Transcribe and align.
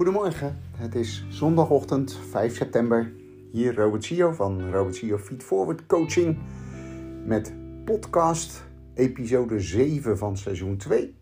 Goedemorgen, 0.00 0.56
het 0.76 0.94
is 0.94 1.24
zondagochtend 1.28 2.18
5 2.30 2.56
september. 2.56 3.12
Hier 3.52 3.74
Robert 3.74 4.04
Sio 4.04 4.32
van 4.32 4.70
Robert 4.70 4.94
Sio 4.94 5.18
Feed 5.18 5.42
Forward 5.42 5.86
Coaching 5.86 6.38
met 7.26 7.54
podcast 7.84 8.66
episode 8.94 9.60
7 9.60 10.18
van 10.18 10.36
seizoen 10.36 10.76
2. 10.76 11.16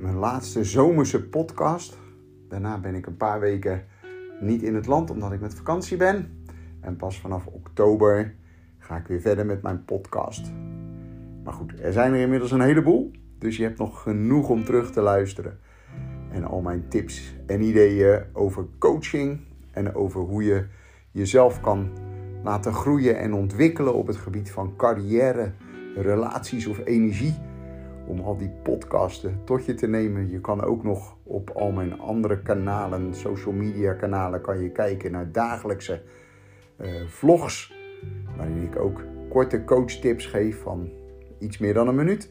Mijn 0.00 0.14
laatste 0.14 0.64
zomerse 0.64 1.22
podcast. 1.22 1.98
Daarna 2.48 2.78
ben 2.78 2.94
ik 2.94 3.06
een 3.06 3.16
paar 3.16 3.40
weken 3.40 3.84
niet 4.40 4.62
in 4.62 4.74
het 4.74 4.86
land 4.86 5.10
omdat 5.10 5.32
ik 5.32 5.40
met 5.40 5.54
vakantie 5.54 5.96
ben. 5.96 6.44
En 6.80 6.96
pas 6.96 7.20
vanaf 7.20 7.46
oktober 7.46 8.34
ga 8.78 8.96
ik 8.96 9.06
weer 9.06 9.20
verder 9.20 9.46
met 9.46 9.62
mijn 9.62 9.84
podcast. 9.84 10.52
Maar 11.44 11.52
goed, 11.52 11.80
er 11.80 11.92
zijn 11.92 12.12
er 12.12 12.20
inmiddels 12.20 12.50
een 12.50 12.60
heleboel. 12.60 13.10
Dus 13.38 13.56
je 13.56 13.62
hebt 13.62 13.78
nog 13.78 14.02
genoeg 14.02 14.48
om 14.48 14.64
terug 14.64 14.90
te 14.90 15.00
luisteren. 15.00 15.58
En 16.32 16.44
al 16.44 16.60
mijn 16.60 16.88
tips 16.88 17.34
en 17.46 17.62
ideeën 17.62 18.22
over 18.32 18.66
coaching 18.78 19.40
en 19.70 19.94
over 19.94 20.20
hoe 20.20 20.44
je 20.44 20.66
jezelf 21.10 21.60
kan 21.60 21.90
laten 22.42 22.72
groeien 22.72 23.18
en 23.18 23.34
ontwikkelen 23.34 23.94
op 23.94 24.06
het 24.06 24.16
gebied 24.16 24.50
van 24.50 24.76
carrière, 24.76 25.52
relaties 25.96 26.66
of 26.66 26.80
energie. 26.84 27.34
Om 28.06 28.20
al 28.20 28.36
die 28.36 28.50
podcasten 28.62 29.40
tot 29.44 29.64
je 29.64 29.74
te 29.74 29.86
nemen. 29.86 30.30
Je 30.30 30.40
kan 30.40 30.64
ook 30.64 30.84
nog 30.84 31.16
op 31.22 31.50
al 31.50 31.70
mijn 31.70 32.00
andere 32.00 32.42
kanalen, 32.42 33.14
social 33.14 33.54
media 33.54 33.92
kanalen, 33.92 34.40
kan 34.40 34.62
je 34.62 34.70
kijken 34.70 35.12
naar 35.12 35.32
dagelijkse 35.32 36.02
uh, 36.80 37.06
vlogs. 37.06 37.74
Waarin 38.36 38.62
ik 38.62 38.78
ook 38.78 39.04
korte 39.28 39.64
coachtips 39.64 40.26
geef 40.26 40.62
van 40.62 40.90
iets 41.38 41.58
meer 41.58 41.74
dan 41.74 41.88
een 41.88 41.94
minuut. 41.94 42.30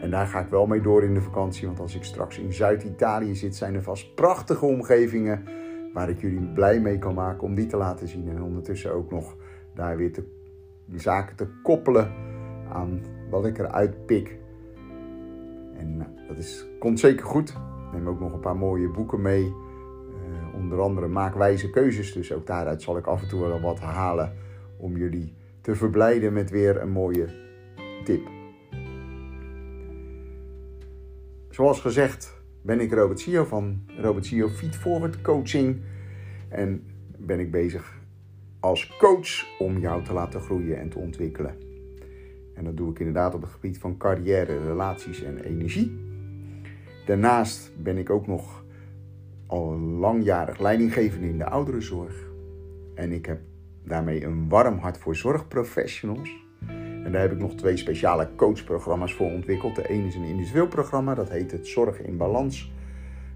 En 0.00 0.10
daar 0.10 0.26
ga 0.26 0.40
ik 0.40 0.48
wel 0.48 0.66
mee 0.66 0.80
door 0.80 1.04
in 1.04 1.14
de 1.14 1.20
vakantie. 1.20 1.66
Want 1.66 1.80
als 1.80 1.94
ik 1.94 2.04
straks 2.04 2.38
in 2.38 2.52
Zuid-Italië 2.52 3.34
zit, 3.34 3.56
zijn 3.56 3.74
er 3.74 3.82
vast 3.82 4.14
prachtige 4.14 4.66
omgevingen 4.66 5.44
waar 5.92 6.08
ik 6.08 6.20
jullie 6.20 6.52
blij 6.52 6.80
mee 6.80 6.98
kan 6.98 7.14
maken 7.14 7.42
om 7.42 7.54
die 7.54 7.66
te 7.66 7.76
laten 7.76 8.08
zien. 8.08 8.28
En 8.28 8.42
ondertussen 8.42 8.92
ook 8.92 9.10
nog 9.10 9.36
daar 9.74 9.96
weer 9.96 10.12
te, 10.12 10.24
zaken 10.94 11.36
te 11.36 11.46
koppelen 11.62 12.12
aan 12.72 13.02
wat 13.30 13.46
ik 13.46 13.58
eruit 13.58 14.06
pik. 14.06 14.38
En 15.76 15.96
nou, 15.96 16.10
dat 16.28 16.36
is, 16.36 16.66
komt 16.78 17.00
zeker 17.00 17.26
goed. 17.26 17.48
Ik 17.48 17.92
neem 17.92 18.08
ook 18.08 18.20
nog 18.20 18.32
een 18.32 18.40
paar 18.40 18.56
mooie 18.56 18.88
boeken 18.88 19.22
mee. 19.22 19.42
Uh, 19.44 20.54
onder 20.54 20.80
andere 20.80 21.08
Maak 21.08 21.34
wijze 21.34 21.70
keuzes. 21.70 22.12
Dus 22.12 22.32
ook 22.32 22.46
daaruit 22.46 22.82
zal 22.82 22.96
ik 22.96 23.06
af 23.06 23.22
en 23.22 23.28
toe 23.28 23.40
wel 23.40 23.60
wat 23.60 23.80
halen 23.80 24.32
om 24.76 24.96
jullie 24.96 25.34
te 25.60 25.74
verblijden 25.74 26.32
met 26.32 26.50
weer 26.50 26.80
een 26.80 26.90
mooie 26.90 27.26
tip. 28.04 28.28
Zoals 31.54 31.80
gezegd 31.80 32.42
ben 32.62 32.80
ik 32.80 32.92
Robert 32.92 33.20
Sio 33.20 33.44
van 33.44 33.82
Robert 33.96 34.26
Sio 34.26 34.48
Feed 34.48 34.76
Forward 34.76 35.20
Coaching. 35.20 35.80
En 36.48 36.82
ben 37.18 37.40
ik 37.40 37.50
bezig 37.50 38.00
als 38.60 38.96
coach 38.98 39.58
om 39.58 39.78
jou 39.78 40.04
te 40.04 40.12
laten 40.12 40.40
groeien 40.40 40.78
en 40.78 40.88
te 40.88 40.98
ontwikkelen. 40.98 41.56
En 42.54 42.64
dat 42.64 42.76
doe 42.76 42.90
ik 42.90 42.98
inderdaad 42.98 43.34
op 43.34 43.42
het 43.42 43.50
gebied 43.50 43.78
van 43.78 43.96
carrière, 43.96 44.64
relaties 44.64 45.22
en 45.22 45.38
energie. 45.38 45.98
Daarnaast 47.06 47.72
ben 47.82 47.98
ik 47.98 48.10
ook 48.10 48.26
nog 48.26 48.64
al 49.46 49.78
langjarig 49.78 50.58
leidinggevende 50.58 51.28
in 51.28 51.38
de 51.38 51.46
ouderenzorg. 51.46 52.30
En 52.94 53.12
ik 53.12 53.26
heb 53.26 53.40
daarmee 53.84 54.24
een 54.24 54.48
warm 54.48 54.78
hart 54.78 54.98
voor 54.98 55.16
zorgprofessionals. 55.16 56.43
En 57.04 57.12
daar 57.12 57.20
heb 57.20 57.32
ik 57.32 57.38
nog 57.38 57.54
twee 57.54 57.76
speciale 57.76 58.28
coachprogramma's 58.36 59.14
voor 59.14 59.30
ontwikkeld. 59.30 59.76
De 59.76 59.88
ene 59.88 60.06
is 60.06 60.14
een 60.14 60.24
individueel 60.24 60.68
programma, 60.68 61.14
dat 61.14 61.30
heet 61.30 61.50
het 61.50 61.66
Zorg 61.66 62.00
in 62.00 62.16
Balans 62.16 62.72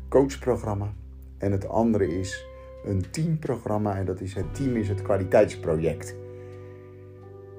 coachprogramma. 0.09 0.93
En 1.39 1.53
het 1.53 1.69
andere 1.69 2.19
is 2.19 2.47
een 2.85 3.11
teamprogramma 3.11 3.97
en 3.97 4.05
dat 4.05 4.21
is 4.21 4.35
het 4.35 4.55
Team 4.55 4.77
is 4.77 4.89
het 4.89 5.03
kwaliteitsproject. 5.03 6.17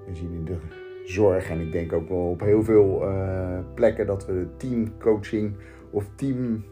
We 0.05 0.15
zien 0.15 0.33
in 0.33 0.45
de 0.45 0.57
zorg 1.05 1.49
en 1.49 1.59
ik 1.59 1.71
denk 1.71 1.93
ook 1.93 2.09
wel 2.09 2.29
op 2.29 2.39
heel 2.39 2.63
veel 2.63 3.03
uh, 3.03 3.59
plekken 3.73 4.05
dat 4.05 4.25
we 4.25 4.47
teamcoaching 4.57 5.55
of 5.89 6.05
team 6.15 6.63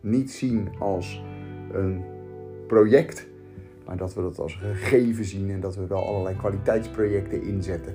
niet 0.00 0.30
zien 0.30 0.68
als 0.78 1.22
een 1.72 2.04
project, 2.66 3.26
maar 3.86 3.96
dat 3.96 4.14
we 4.14 4.22
dat 4.22 4.38
als 4.38 4.54
gegeven 4.54 5.24
zien 5.24 5.50
en 5.50 5.60
dat 5.60 5.76
we 5.76 5.86
wel 5.86 6.06
allerlei 6.06 6.36
kwaliteitsprojecten 6.36 7.42
inzetten 7.42 7.94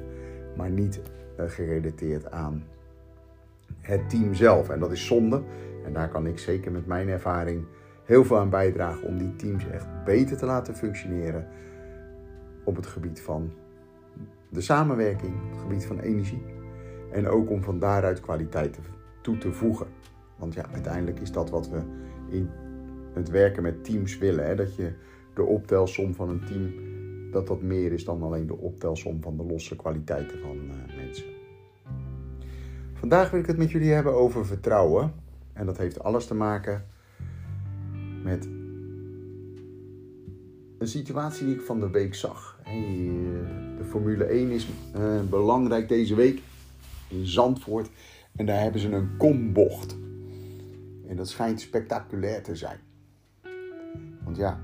maar 0.56 0.70
niet 0.70 1.02
uh, 1.40 1.46
gerelateerd 1.48 2.32
aan 2.32 2.64
het 3.80 4.10
team 4.10 4.34
zelf. 4.34 4.70
En 4.70 4.80
dat 4.80 4.92
is 4.92 5.06
zonde. 5.06 5.44
En 5.86 5.94
daar 5.94 6.10
kan 6.10 6.28
ik 6.28 6.40
zeker 6.40 6.72
met 6.72 6.86
mijn 6.86 7.10
ervaring 7.10 7.66
heel 8.04 8.26
veel 8.26 8.40
aan 8.40 8.50
bijdragen 8.50 9.08
om 9.08 9.18
die 9.18 9.36
teams 9.36 9.68
echt 9.68 9.88
beter 10.06 10.38
te 10.38 10.46
laten 10.46 10.76
functioneren 10.76 11.48
op 12.64 12.76
het 12.76 12.88
gebied 12.88 13.22
van 13.22 13.52
de 14.50 14.62
samenwerking, 14.62 15.34
op 15.44 15.52
het 15.52 15.62
gebied 15.62 15.86
van 15.86 16.00
energie. 16.00 16.44
En 17.12 17.28
ook 17.28 17.50
om 17.50 17.64
van 17.64 17.80
daaruit 17.80 18.20
kwaliteit 18.20 18.80
toe 19.22 19.38
te 19.38 19.52
voegen. 19.52 19.88
Want 20.38 20.54
ja, 20.54 20.66
uiteindelijk 20.74 21.20
is 21.20 21.32
dat 21.32 21.50
wat 21.50 21.70
we 21.70 21.82
in 22.30 22.50
het 23.14 23.30
werken 23.30 23.64
met 23.64 23.84
teams 23.84 24.18
willen. 24.18 24.46
Hè? 24.46 24.56
Dat 24.56 24.76
je 24.76 24.92
de 25.34 25.44
optelsom 25.44 26.14
van 26.14 26.30
een 26.30 26.46
team 26.46 26.91
dat 27.32 27.48
dat 27.48 27.62
meer 27.62 27.92
is 27.92 28.06
dan 28.06 28.24
alleen 28.24 28.48
de 28.48 28.58
optelsom 28.58 29.22
van 29.22 29.38
de 29.38 29.44
losse 29.44 29.76
kwaliteiten 29.76 30.40
van 30.40 30.58
uh, 30.58 30.96
mensen. 30.98 31.26
Vandaag 32.94 33.32
wil 33.32 33.40
ik 33.40 33.46
het 33.46 33.58
met 33.58 33.72
jullie 33.72 33.92
hebben 33.92 34.14
over 34.14 34.46
vertrouwen. 34.46 35.14
En 35.54 35.66
dat 35.66 35.78
heeft 35.78 36.04
alles 36.04 36.26
te 36.26 36.34
maken 36.34 36.86
met 38.24 38.50
een 40.78 40.88
situatie 40.88 41.46
die 41.46 41.56
ik 41.56 41.62
van 41.62 41.80
de 41.80 41.90
week 41.90 42.16
zag. 42.16 42.60
Eh, 42.64 42.74
de 43.78 43.84
Formule 43.90 44.24
1 44.24 44.50
is 44.50 44.68
uh, 44.96 45.22
belangrijk 45.30 45.90
deze 45.90 46.16
week 46.16 46.42
in 47.08 47.26
Zandvoort. 47.26 47.90
En 48.36 48.46
daar 48.46 48.62
hebben 48.62 48.82
ze 48.82 48.92
een 48.92 49.18
kombocht. 49.18 49.98
En 51.08 51.16
dat 51.16 51.30
schijnt 51.30 51.62
spectaculair 51.62 52.44
te 52.44 52.56
zijn. 52.56 52.80
Want 54.24 54.38
ja, 54.38 54.60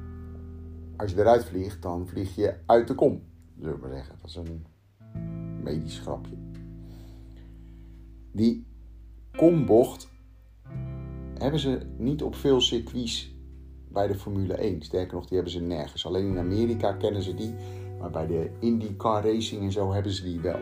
als 0.97 1.11
je 1.11 1.19
eruit 1.19 1.45
vliegt, 1.45 1.81
dan 1.81 2.07
vlieg 2.07 2.35
je 2.35 2.53
uit 2.65 2.87
de 2.87 2.95
kom, 2.95 3.21
zullen 3.59 3.75
we 3.75 3.81
maar 3.81 3.95
zeggen. 3.95 4.15
Dat 4.21 4.29
is 4.29 4.35
een 4.35 4.65
medisch 5.63 5.99
grapje. 5.99 6.35
Die 8.31 8.65
kombocht 9.31 10.09
hebben 11.37 11.59
ze 11.59 11.79
niet 11.97 12.23
op 12.23 12.35
veel 12.35 12.61
circuits 12.61 13.35
bij 13.89 14.07
de 14.07 14.15
Formule 14.15 14.53
1. 14.53 14.81
Sterker 14.81 15.13
nog, 15.13 15.25
die 15.25 15.35
hebben 15.35 15.53
ze 15.53 15.61
nergens. 15.61 16.05
Alleen 16.05 16.27
in 16.27 16.37
Amerika 16.37 16.93
kennen 16.93 17.21
ze 17.21 17.33
die, 17.33 17.53
maar 17.99 18.11
bij 18.11 18.27
de 18.27 18.49
IndyCar 18.59 19.23
Racing 19.25 19.61
en 19.61 19.71
zo 19.71 19.91
hebben 19.93 20.11
ze 20.11 20.23
die 20.23 20.39
wel. 20.39 20.59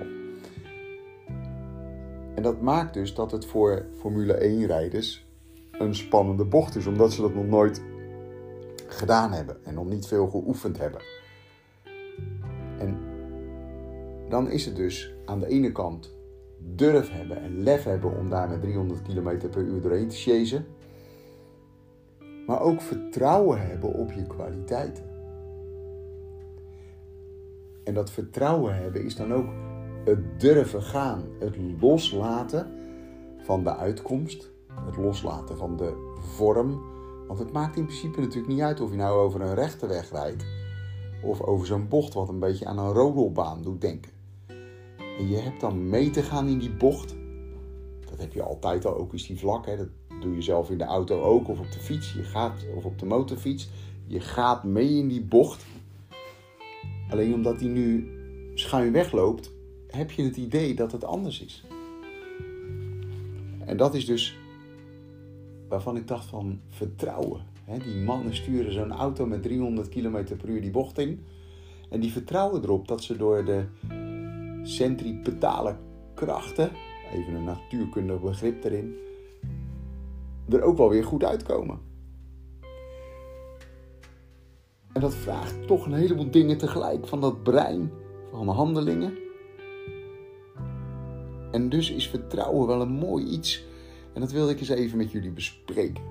En 2.36 2.44
dat 2.44 2.62
maakt 2.62 2.94
dus 2.94 3.14
dat 3.14 3.32
het 3.32 3.46
voor 3.46 3.86
Formule 4.00 4.34
1 4.34 4.66
rijders 4.66 5.26
een 5.72 5.96
spannende 5.96 6.46
bocht 6.46 6.76
is, 6.76 6.88
omdat 6.88 7.14
ze 7.14 7.22
dat 7.22 7.34
nog 7.34 7.46
nooit 7.46 7.84
gedaan 8.96 9.32
hebben 9.32 9.66
en 9.66 9.74
nog 9.74 9.86
niet 9.86 10.08
veel 10.08 10.28
geoefend 10.28 10.78
hebben. 10.78 11.02
En 12.80 12.98
dan 14.30 14.50
is 14.50 14.66
het 14.66 14.76
dus 14.76 15.14
aan 15.26 15.40
de 15.40 15.48
ene 15.48 15.72
kant 15.72 16.16
durf 16.60 17.12
hebben 17.12 17.42
en 17.42 17.64
lef 17.64 17.84
hebben 17.84 18.18
om 18.18 18.30
daar 18.30 18.50
met 18.50 18.62
300 18.62 19.02
km 19.02 19.50
per 19.50 19.62
uur 19.62 19.82
doorheen 19.82 20.08
te 20.08 20.16
chasen. 20.16 20.66
Maar 22.48 22.62
ook 22.62 22.82
vertrouwen 22.82 23.68
hebben 23.68 23.94
op 23.94 24.12
je 24.12 24.28
kwaliteiten. 24.28 25.04
En 27.84 27.94
dat 27.94 28.12
vertrouwen 28.12 28.76
hebben 28.76 29.04
is 29.04 29.16
dan 29.16 29.34
ook 29.34 29.48
het 30.06 30.40
durven 30.40 30.82
gaan, 30.82 31.24
het 31.40 31.56
loslaten 31.82 32.72
van 33.38 33.64
de 33.64 33.76
uitkomst, 33.76 34.52
het 34.86 34.98
loslaten 34.98 35.58
van 35.58 35.78
de 35.78 36.14
vorm, 36.20 36.82
want 37.28 37.40
het 37.40 37.52
maakt 37.52 37.76
in 37.76 37.86
principe 37.86 38.20
natuurlijk 38.20 38.48
niet 38.48 38.62
uit 38.62 38.82
of 38.82 38.90
je 38.90 38.96
nou 38.96 39.20
over 39.20 39.42
een 39.42 39.54
rechte 39.54 39.88
weg 39.88 40.12
rijdt 40.12 40.46
of 41.24 41.42
over 41.42 41.68
zo'n 41.68 41.88
bocht 41.88 42.14
wat 42.14 42.30
een 42.30 42.40
beetje 42.40 42.66
aan 42.66 42.78
een 42.78 42.92
rodelbaan 42.92 43.62
doet 43.62 43.82
denken. 43.82 44.12
En 45.18 45.28
je 45.30 45.38
hebt 45.38 45.62
dan 45.62 45.90
mee 45.90 46.10
te 46.10 46.24
gaan 46.24 46.48
in 46.48 46.60
die 46.60 46.74
bocht. 46.74 47.16
Dat 48.10 48.20
heb 48.20 48.34
je 48.34 48.44
altijd 48.44 48.86
al, 48.86 48.98
ook 48.98 49.14
is 49.14 49.28
die 49.28 49.40
vlak. 49.40 49.66
Hè? 49.66 49.78
Dat 49.78 49.88
doe 50.22 50.36
je 50.36 50.42
zelf 50.42 50.70
in 50.70 50.78
de 50.78 50.84
auto 50.84 51.22
ook 51.22 51.48
of 51.48 51.60
op 51.60 51.72
de 51.72 51.80
fiets. 51.80 52.14
Je 52.14 52.24
gaat, 52.24 52.66
of 52.76 52.86
op 52.86 53.00
de 53.00 53.06
motorfiets. 53.06 53.70
Je 54.08 54.20
gaat 54.20 54.64
mee 54.64 54.98
in 54.98 55.08
die 55.08 55.24
bocht. 55.24 55.66
Alleen 57.10 57.34
omdat 57.34 57.60
die 57.60 57.70
nu 57.70 58.10
schuin 58.54 58.92
wegloopt, 58.92 59.52
heb 59.88 60.12
je 60.12 60.24
het 60.24 60.38
idee 60.38 60.76
dat 60.76 60.92
het 60.92 61.04
anders 61.04 61.42
is. 61.42 61.64
En 63.66 63.78
dat 63.78 63.94
is 63.94 64.06
dus 64.06 64.38
waarvan 65.70 65.98
ik 65.98 66.08
dacht 66.08 66.26
van 66.26 66.60
vertrouwen. 66.70 67.42
die 67.84 68.04
mannen 68.04 68.36
sturen 68.36 68.74
zo'n 68.74 68.92
auto 68.92 69.26
met 69.26 69.44
300 69.44 69.90
km 69.90 70.36
per 70.38 70.50
uur 70.50 70.62
die 70.62 70.72
bocht 70.72 71.00
in. 71.00 71.26
En 71.90 72.00
die 72.00 72.12
vertrouwen 72.12 72.64
erop 72.64 72.88
dat 72.88 73.04
ze 73.04 73.18
door 73.18 73.46
de 73.46 73.66
centripetale 74.64 75.76
krachten, 76.14 76.72
even 77.12 77.34
een 77.34 77.44
natuurkundig 77.44 78.22
begrip 78.22 78.64
erin, 78.64 78.96
er 80.50 80.62
ook 80.62 80.78
wel 80.78 80.90
weer 80.90 81.04
goed 81.04 81.24
uitkomen. 81.24 81.80
En 84.94 85.02
dat 85.02 85.16
vraagt 85.16 85.68
toch 85.68 85.86
een 85.86 85.94
heleboel 85.94 86.32
dingen 86.32 86.58
tegelijk 86.58 87.08
van 87.08 87.22
dat 87.22 87.44
brein, 87.44 87.92
van 88.32 88.48
handelingen. 88.48 89.14
En 91.52 91.70
dus 91.70 91.92
is 91.92 92.10
vertrouwen 92.10 92.68
wel 92.68 92.82
een 92.82 92.92
mooi 92.92 93.26
iets. 93.26 93.64
En 94.16 94.22
dat 94.22 94.32
wil 94.32 94.50
ik 94.50 94.60
eens 94.60 94.70
even 94.70 94.98
met 94.98 95.12
jullie 95.12 95.32
bespreken. 95.32 96.04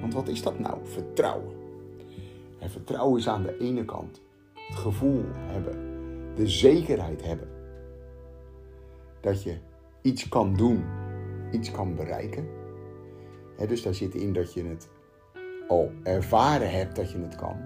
Want 0.00 0.14
wat 0.14 0.28
is 0.28 0.42
dat 0.42 0.58
nou, 0.58 0.78
vertrouwen? 0.82 1.54
En 2.58 2.70
vertrouwen 2.70 3.18
is 3.18 3.28
aan 3.28 3.42
de 3.42 3.58
ene 3.58 3.84
kant 3.84 4.20
het 4.52 4.76
gevoel 4.76 5.24
hebben, 5.34 5.74
de 6.34 6.48
zekerheid 6.48 7.24
hebben 7.24 7.48
dat 9.20 9.42
je 9.42 9.56
iets 10.02 10.28
kan 10.28 10.54
doen, 10.54 10.84
iets 11.50 11.70
kan 11.70 11.94
bereiken. 11.94 12.48
dus 13.68 13.82
daar 13.82 13.94
zit 13.94 14.14
in 14.14 14.32
dat 14.32 14.52
je 14.52 14.64
het 14.64 14.88
al 15.68 15.92
ervaren 16.02 16.70
hebt 16.70 16.96
dat 16.96 17.10
je 17.10 17.18
het 17.18 17.36
kan. 17.36 17.56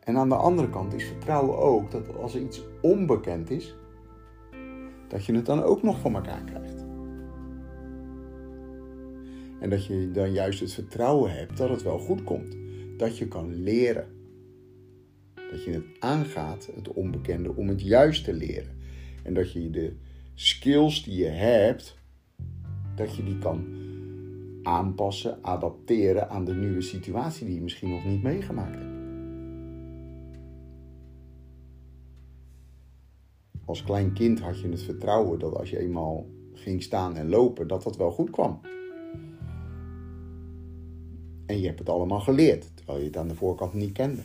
En 0.00 0.16
aan 0.16 0.28
de 0.28 0.34
andere 0.34 0.70
kant 0.70 0.92
is 0.92 1.04
vertrouwen 1.04 1.58
ook 1.58 1.90
dat 1.90 2.16
als 2.16 2.36
iets 2.36 2.62
onbekend 2.80 3.50
is, 3.50 3.74
dat 5.10 5.24
je 5.24 5.34
het 5.34 5.46
dan 5.46 5.62
ook 5.62 5.82
nog 5.82 5.98
voor 5.98 6.12
elkaar 6.12 6.44
krijgt. 6.44 6.84
En 9.60 9.70
dat 9.70 9.86
je 9.86 10.10
dan 10.10 10.32
juist 10.32 10.60
het 10.60 10.72
vertrouwen 10.72 11.32
hebt 11.32 11.56
dat 11.56 11.68
het 11.68 11.82
wel 11.82 11.98
goed 11.98 12.24
komt. 12.24 12.56
Dat 12.96 13.18
je 13.18 13.28
kan 13.28 13.54
leren. 13.54 14.06
Dat 15.50 15.64
je 15.64 15.70
het 15.70 15.84
aangaat, 15.98 16.70
het 16.74 16.92
onbekende, 16.92 17.56
om 17.56 17.68
het 17.68 17.82
juist 17.82 18.24
te 18.24 18.32
leren. 18.32 18.78
En 19.22 19.34
dat 19.34 19.52
je 19.52 19.70
de 19.70 19.92
skills 20.34 21.04
die 21.04 21.16
je 21.16 21.28
hebt, 21.28 21.98
dat 22.96 23.16
je 23.16 23.24
die 23.24 23.38
kan 23.38 23.66
aanpassen, 24.62 25.38
adapteren 25.42 26.30
aan 26.30 26.44
de 26.44 26.54
nieuwe 26.54 26.80
situatie 26.80 27.46
die 27.46 27.54
je 27.54 27.62
misschien 27.62 27.90
nog 27.90 28.04
niet 28.04 28.22
meegemaakt 28.22 28.74
hebt. 28.74 28.89
Als 33.70 33.82
klein 33.82 34.12
kind 34.12 34.40
had 34.40 34.60
je 34.60 34.68
het 34.68 34.82
vertrouwen 34.82 35.38
dat 35.38 35.54
als 35.54 35.70
je 35.70 35.78
eenmaal 35.78 36.26
ging 36.52 36.82
staan 36.82 37.16
en 37.16 37.28
lopen, 37.28 37.68
dat 37.68 37.82
dat 37.82 37.96
wel 37.96 38.10
goed 38.10 38.30
kwam. 38.30 38.60
En 41.46 41.60
je 41.60 41.66
hebt 41.66 41.78
het 41.78 41.88
allemaal 41.88 42.20
geleerd, 42.20 42.70
terwijl 42.74 42.98
je 42.98 43.04
het 43.04 43.16
aan 43.16 43.28
de 43.28 43.34
voorkant 43.34 43.72
niet 43.72 43.92
kende. 43.92 44.22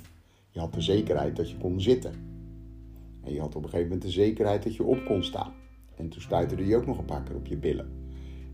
Je 0.50 0.59
had 0.59 0.74
de 0.74 0.81
zekerheid 0.81 1.36
dat 1.36 1.50
je 1.50 1.57
kon 1.57 1.81
zitten. 1.81 2.13
En 3.24 3.33
je 3.33 3.39
had 3.39 3.56
op 3.56 3.63
een 3.63 3.69
gegeven 3.69 3.88
moment 3.88 4.01
de 4.01 4.12
zekerheid 4.12 4.63
dat 4.63 4.75
je 4.75 4.83
op 4.83 5.06
kon 5.06 5.24
staan. 5.24 5.53
En 5.95 6.09
toen 6.09 6.21
stuiterde 6.21 6.65
je 6.65 6.75
ook 6.75 6.86
nog 6.86 6.97
een 6.97 7.06
paar 7.06 7.24
keer 7.24 7.36
op 7.36 7.45
je 7.45 7.57
billen. 7.57 7.89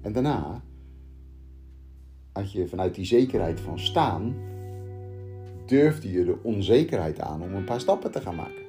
En 0.01 0.13
daarna 0.13 0.63
had 2.31 2.51
je 2.51 2.67
vanuit 2.67 2.95
die 2.95 3.05
zekerheid 3.05 3.59
van 3.59 3.79
staan, 3.79 4.35
durfde 5.65 6.11
je 6.11 6.25
de 6.25 6.43
onzekerheid 6.43 7.19
aan 7.19 7.41
om 7.41 7.53
een 7.53 7.65
paar 7.65 7.79
stappen 7.79 8.11
te 8.11 8.21
gaan 8.21 8.35
maken. 8.35 8.60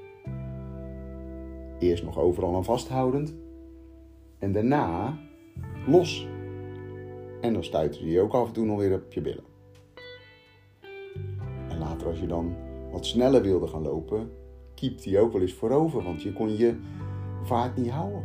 Eerst 1.82 2.04
nog 2.04 2.18
overal 2.18 2.54
aan 2.54 2.64
vasthoudend 2.64 3.34
en 4.38 4.52
daarna 4.52 5.18
los. 5.86 6.26
En 7.40 7.52
dan 7.52 7.64
stuiterde 7.64 8.10
je 8.10 8.20
ook 8.20 8.32
af 8.32 8.46
en 8.46 8.52
toe 8.52 8.66
nog 8.66 8.78
weer 8.78 8.94
op 8.94 9.12
je 9.12 9.20
billen. 9.20 9.44
En 11.68 11.78
later 11.78 12.06
als 12.06 12.20
je 12.20 12.26
dan 12.26 12.54
wat 12.90 13.06
sneller 13.06 13.42
wilde 13.42 13.66
gaan 13.66 13.82
lopen, 13.82 14.30
kiepte 14.74 15.10
hij 15.10 15.20
ook 15.20 15.32
wel 15.32 15.40
eens 15.40 15.54
voorover, 15.54 16.02
want 16.02 16.22
je 16.22 16.32
kon 16.32 16.56
je 16.56 16.76
vaart 17.42 17.76
niet 17.76 17.90
houden. 17.90 18.24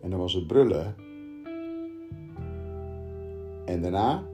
En 0.00 0.10
dan 0.10 0.18
was 0.18 0.32
het 0.32 0.46
brullen. 0.46 0.94
En 3.64 3.82
daarna 3.82 4.26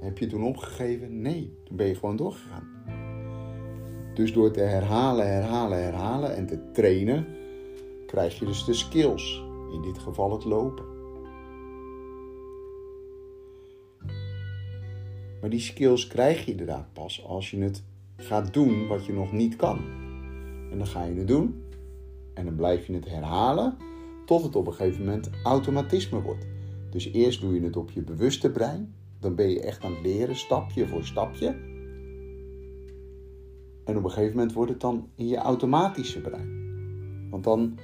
heb 0.00 0.18
je 0.18 0.26
toen 0.26 0.44
opgegeven? 0.44 1.20
Nee, 1.20 1.58
toen 1.64 1.76
ben 1.76 1.86
je 1.86 1.94
gewoon 1.94 2.16
doorgegaan. 2.16 2.73
Dus 4.14 4.32
door 4.32 4.50
te 4.50 4.60
herhalen, 4.60 5.32
herhalen, 5.32 5.82
herhalen 5.82 6.36
en 6.36 6.46
te 6.46 6.70
trainen, 6.72 7.26
krijg 8.06 8.38
je 8.38 8.46
dus 8.46 8.64
de 8.64 8.74
skills. 8.74 9.42
In 9.72 9.82
dit 9.82 9.98
geval 9.98 10.32
het 10.32 10.44
lopen. 10.44 10.84
Maar 15.40 15.50
die 15.50 15.60
skills 15.60 16.06
krijg 16.06 16.44
je 16.44 16.50
inderdaad 16.50 16.92
pas 16.92 17.24
als 17.26 17.50
je 17.50 17.58
het 17.58 17.82
gaat 18.16 18.52
doen 18.52 18.86
wat 18.86 19.06
je 19.06 19.12
nog 19.12 19.32
niet 19.32 19.56
kan. 19.56 19.78
En 20.70 20.78
dan 20.78 20.86
ga 20.86 21.04
je 21.04 21.14
het 21.14 21.28
doen 21.28 21.62
en 22.34 22.44
dan 22.44 22.56
blijf 22.56 22.86
je 22.86 22.92
het 22.92 23.08
herhalen 23.08 23.76
tot 24.26 24.42
het 24.42 24.56
op 24.56 24.66
een 24.66 24.72
gegeven 24.72 25.04
moment 25.04 25.30
automatisme 25.42 26.20
wordt. 26.20 26.46
Dus 26.90 27.12
eerst 27.12 27.40
doe 27.40 27.54
je 27.54 27.62
het 27.62 27.76
op 27.76 27.90
je 27.90 28.02
bewuste 28.02 28.50
brein, 28.50 28.94
dan 29.20 29.34
ben 29.34 29.50
je 29.50 29.60
echt 29.60 29.84
aan 29.84 29.94
het 29.94 30.02
leren, 30.02 30.36
stapje 30.36 30.86
voor 30.86 31.04
stapje. 31.04 31.73
En 33.84 33.96
op 33.96 34.04
een 34.04 34.10
gegeven 34.10 34.36
moment 34.36 34.52
wordt 34.52 34.70
het 34.70 34.80
dan 34.80 35.08
in 35.14 35.28
je 35.28 35.36
automatische 35.36 36.20
brein. 36.20 36.62
Want 37.30 37.44
dan 37.44 37.78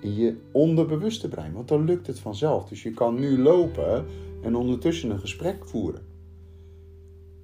in 0.00 0.14
je 0.14 0.36
onderbewuste 0.52 1.28
brein, 1.28 1.52
want 1.52 1.68
dan 1.68 1.84
lukt 1.84 2.06
het 2.06 2.18
vanzelf. 2.18 2.68
Dus 2.68 2.82
je 2.82 2.90
kan 2.90 3.14
nu 3.14 3.42
lopen 3.42 4.06
en 4.42 4.54
ondertussen 4.54 5.10
een 5.10 5.20
gesprek 5.20 5.66
voeren. 5.66 6.02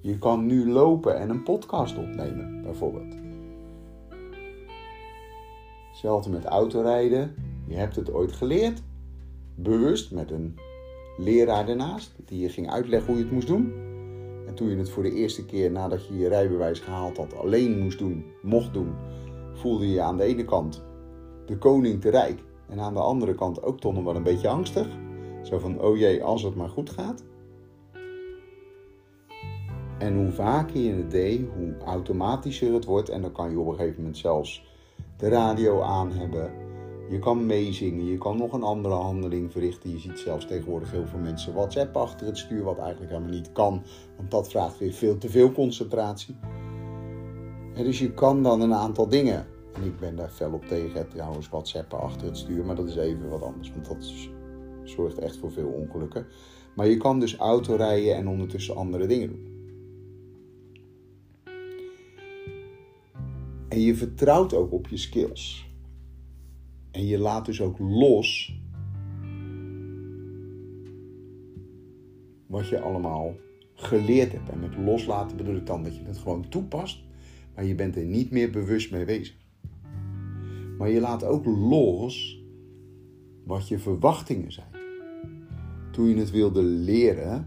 Je 0.01 0.17
kan 0.17 0.45
nu 0.45 0.71
lopen 0.71 1.19
en 1.19 1.29
een 1.29 1.43
podcast 1.43 1.97
opnemen, 1.97 2.61
bijvoorbeeld. 2.63 3.15
Hetzelfde 5.89 6.29
met 6.29 6.45
autorijden. 6.45 7.35
Je 7.67 7.75
hebt 7.75 7.95
het 7.95 8.13
ooit 8.13 8.31
geleerd, 8.31 8.81
bewust 9.55 10.11
met 10.11 10.31
een 10.31 10.55
leraar 11.17 11.69
ernaast, 11.69 12.15
die 12.25 12.39
je 12.39 12.49
ging 12.49 12.69
uitleggen 12.69 13.07
hoe 13.07 13.17
je 13.17 13.23
het 13.23 13.33
moest 13.33 13.47
doen. 13.47 13.88
En 14.49 14.55
toen 14.55 14.69
je 14.69 14.77
het 14.77 14.89
voor 14.89 15.03
de 15.03 15.13
eerste 15.13 15.45
keer 15.45 15.71
nadat 15.71 16.07
je 16.07 16.17
je 16.17 16.27
rijbewijs 16.27 16.79
gehaald 16.79 17.17
had 17.17 17.37
alleen 17.37 17.79
moest 17.79 17.97
doen, 17.97 18.25
mocht 18.41 18.73
doen, 18.73 18.93
voelde 19.53 19.89
je 19.89 20.01
aan 20.01 20.17
de 20.17 20.23
ene 20.23 20.45
kant 20.45 20.83
de 21.45 21.57
koning 21.57 22.01
te 22.01 22.09
rijk 22.09 22.43
en 22.69 22.79
aan 22.79 22.93
de 22.93 22.99
andere 22.99 23.35
kant 23.35 23.63
ook 23.63 23.79
toch 23.79 23.93
nog 23.93 24.03
wel 24.03 24.15
een 24.15 24.23
beetje 24.23 24.47
angstig. 24.47 24.87
Zo 25.43 25.59
van, 25.59 25.81
oh 25.81 25.97
jee, 25.97 26.23
als 26.23 26.43
het 26.43 26.55
maar 26.55 26.69
goed 26.69 26.89
gaat. 26.89 27.23
En 29.99 30.15
hoe 30.15 30.31
vaker 30.31 30.79
je 30.79 30.93
het 30.93 31.11
deed, 31.11 31.41
hoe 31.57 31.77
automatischer 31.85 32.73
het 32.73 32.85
wordt. 32.85 33.09
En 33.09 33.21
dan 33.21 33.31
kan 33.31 33.51
je 33.51 33.59
op 33.59 33.67
een 33.67 33.75
gegeven 33.75 33.97
moment 33.97 34.17
zelfs 34.17 34.65
de 35.17 35.27
radio 35.27 35.81
aan 35.81 36.11
hebben. 36.11 36.68
Je 37.09 37.19
kan 37.19 37.45
meezingen, 37.45 38.05
je 38.05 38.17
kan 38.17 38.37
nog 38.37 38.53
een 38.53 38.63
andere 38.63 38.93
handeling 38.93 39.51
verrichten. 39.51 39.89
Je 39.89 39.99
ziet 39.99 40.19
zelfs 40.19 40.45
tegenwoordig 40.45 40.91
heel 40.91 41.07
veel 41.07 41.19
mensen 41.19 41.53
WhatsApp 41.53 41.97
achter 41.97 42.27
het 42.27 42.37
stuur, 42.37 42.63
wat 42.63 42.77
eigenlijk 42.77 43.11
helemaal 43.11 43.33
niet 43.33 43.51
kan. 43.51 43.83
Want 44.17 44.31
dat 44.31 44.49
vraagt 44.49 44.77
weer 44.77 44.93
veel 44.93 45.17
te 45.17 45.29
veel 45.29 45.51
concentratie. 45.51 46.35
En 47.73 47.83
dus 47.83 47.99
je 47.99 48.13
kan 48.13 48.43
dan 48.43 48.61
een 48.61 48.73
aantal 48.73 49.07
dingen. 49.07 49.47
En 49.73 49.83
ik 49.83 49.99
ben 49.99 50.15
daar 50.15 50.29
fel 50.29 50.53
op 50.53 50.65
tegen, 50.65 51.09
trouwens, 51.09 51.49
WhatsApp 51.49 51.93
achter 51.93 52.27
het 52.27 52.37
stuur. 52.37 52.65
Maar 52.65 52.75
dat 52.75 52.87
is 52.87 52.95
even 52.95 53.29
wat 53.29 53.41
anders, 53.41 53.71
want 53.71 53.85
dat 53.85 54.13
zorgt 54.83 55.17
echt 55.17 55.37
voor 55.37 55.51
veel 55.51 55.67
ongelukken. 55.67 56.27
Maar 56.75 56.87
je 56.87 56.97
kan 56.97 57.19
dus 57.19 57.37
autorijden 57.37 58.15
en 58.15 58.27
ondertussen 58.27 58.75
andere 58.75 59.07
dingen 59.07 59.27
doen. 59.27 59.47
En 63.69 63.81
je 63.81 63.95
vertrouwt 63.95 64.53
ook 64.53 64.71
op 64.71 64.87
je 64.87 64.97
skills. 64.97 65.68
En 66.91 67.05
je 67.05 67.17
laat 67.17 67.45
dus 67.45 67.61
ook 67.61 67.79
los 67.79 68.59
wat 72.47 72.67
je 72.67 72.79
allemaal 72.79 73.35
geleerd 73.73 74.31
hebt. 74.31 74.49
En 74.49 74.59
met 74.59 74.77
loslaten 74.77 75.37
bedoel 75.37 75.55
ik 75.55 75.65
dan 75.65 75.83
dat 75.83 75.95
je 75.95 76.03
het 76.03 76.17
gewoon 76.17 76.49
toepast, 76.49 77.03
maar 77.55 77.65
je 77.65 77.75
bent 77.75 77.95
er 77.95 78.05
niet 78.05 78.31
meer 78.31 78.51
bewust 78.51 78.91
mee 78.91 79.05
bezig. 79.05 79.35
Maar 80.77 80.89
je 80.89 80.99
laat 80.99 81.23
ook 81.23 81.45
los 81.45 82.43
wat 83.45 83.67
je 83.67 83.79
verwachtingen 83.79 84.51
zijn. 84.51 84.71
Toen 85.91 86.07
je 86.07 86.15
het 86.15 86.31
wilde 86.31 86.63
leren, 86.63 87.45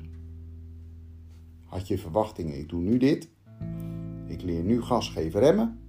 had 1.65 1.89
je 1.89 1.99
verwachtingen. 1.99 2.59
Ik 2.59 2.69
doe 2.69 2.81
nu 2.81 2.97
dit. 2.99 3.29
Ik 4.27 4.43
leer 4.43 4.63
nu 4.63 4.83
gas 4.83 5.09
geven 5.09 5.41
remmen. 5.41 5.81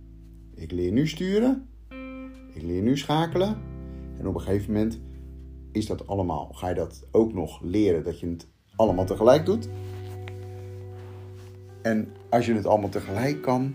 Ik 0.55 0.71
leer 0.71 0.91
nu 0.91 1.07
sturen. 1.07 1.67
Ik 2.53 2.61
leer 2.61 2.81
nu 2.81 2.97
schakelen. 2.97 3.57
En 4.19 4.27
op 4.27 4.35
een 4.35 4.41
gegeven 4.41 4.73
moment 4.73 4.99
is 5.71 5.85
dat 5.85 6.07
allemaal. 6.07 6.49
Ga 6.53 6.69
je 6.69 6.75
dat 6.75 7.07
ook 7.11 7.33
nog 7.33 7.61
leren 7.61 8.03
dat 8.03 8.19
je 8.19 8.29
het 8.29 8.47
allemaal 8.75 9.05
tegelijk 9.05 9.45
doet. 9.45 9.69
En 11.81 12.13
als 12.29 12.45
je 12.45 12.53
het 12.53 12.65
allemaal 12.65 12.89
tegelijk 12.89 13.41
kan, 13.41 13.73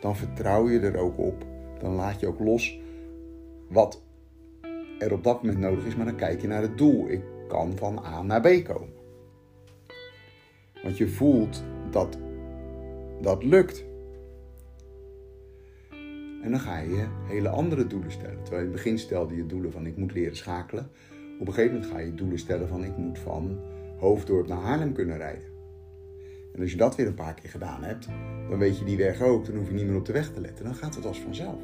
dan 0.00 0.16
vertrouw 0.16 0.68
je 0.68 0.80
er 0.80 0.96
ook 0.96 1.18
op. 1.18 1.44
Dan 1.78 1.94
laat 1.94 2.20
je 2.20 2.26
ook 2.26 2.40
los 2.40 2.78
wat 3.68 4.02
er 4.98 5.12
op 5.12 5.24
dat 5.24 5.42
moment 5.42 5.60
nodig 5.60 5.84
is, 5.84 5.96
maar 5.96 6.06
dan 6.06 6.16
kijk 6.16 6.40
je 6.40 6.48
naar 6.48 6.62
het 6.62 6.78
doel. 6.78 7.08
Ik 7.08 7.22
kan 7.48 7.76
van 7.76 8.04
A 8.04 8.22
naar 8.22 8.40
B 8.40 8.64
komen. 8.64 8.88
Want 10.82 10.96
je 10.96 11.08
voelt 11.08 11.64
dat 11.90 12.18
dat 13.20 13.44
lukt. 13.44 13.84
En 16.44 16.50
dan 16.50 16.60
ga 16.60 16.78
je 16.78 17.06
hele 17.26 17.48
andere 17.48 17.86
doelen 17.86 18.10
stellen. 18.10 18.42
Terwijl 18.42 18.64
in 18.64 18.68
het 18.68 18.76
begin 18.76 18.98
stelde 18.98 19.36
je 19.36 19.46
doelen 19.46 19.72
van 19.72 19.86
ik 19.86 19.96
moet 19.96 20.12
leren 20.12 20.36
schakelen. 20.36 20.90
Op 21.40 21.46
een 21.46 21.54
gegeven 21.54 21.74
moment 21.74 21.92
ga 21.92 21.98
je 21.98 22.14
doelen 22.14 22.38
stellen 22.38 22.68
van 22.68 22.84
ik 22.84 22.96
moet 22.96 23.18
van 23.18 23.58
Hoofddorp 23.98 24.46
naar 24.46 24.60
Haarlem 24.60 24.92
kunnen 24.92 25.16
rijden. 25.16 25.48
En 26.54 26.60
als 26.60 26.70
je 26.70 26.76
dat 26.76 26.96
weer 26.96 27.06
een 27.06 27.14
paar 27.14 27.34
keer 27.34 27.50
gedaan 27.50 27.82
hebt, 27.82 28.08
dan 28.48 28.58
weet 28.58 28.78
je 28.78 28.84
die 28.84 28.96
weg 28.96 29.20
ook. 29.22 29.46
Dan 29.46 29.56
hoef 29.56 29.68
je 29.68 29.74
niet 29.74 29.86
meer 29.86 29.96
op 29.96 30.06
de 30.06 30.12
weg 30.12 30.32
te 30.32 30.40
letten. 30.40 30.64
Dan 30.64 30.74
gaat 30.74 30.94
het 30.94 31.06
als 31.06 31.20
vanzelf. 31.20 31.60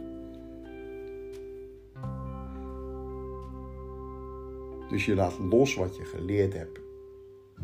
Dus 4.89 5.05
je 5.05 5.15
laat 5.15 5.39
los 5.39 5.75
wat 5.75 5.97
je 5.97 6.05
geleerd 6.05 6.53
hebt 6.53 6.81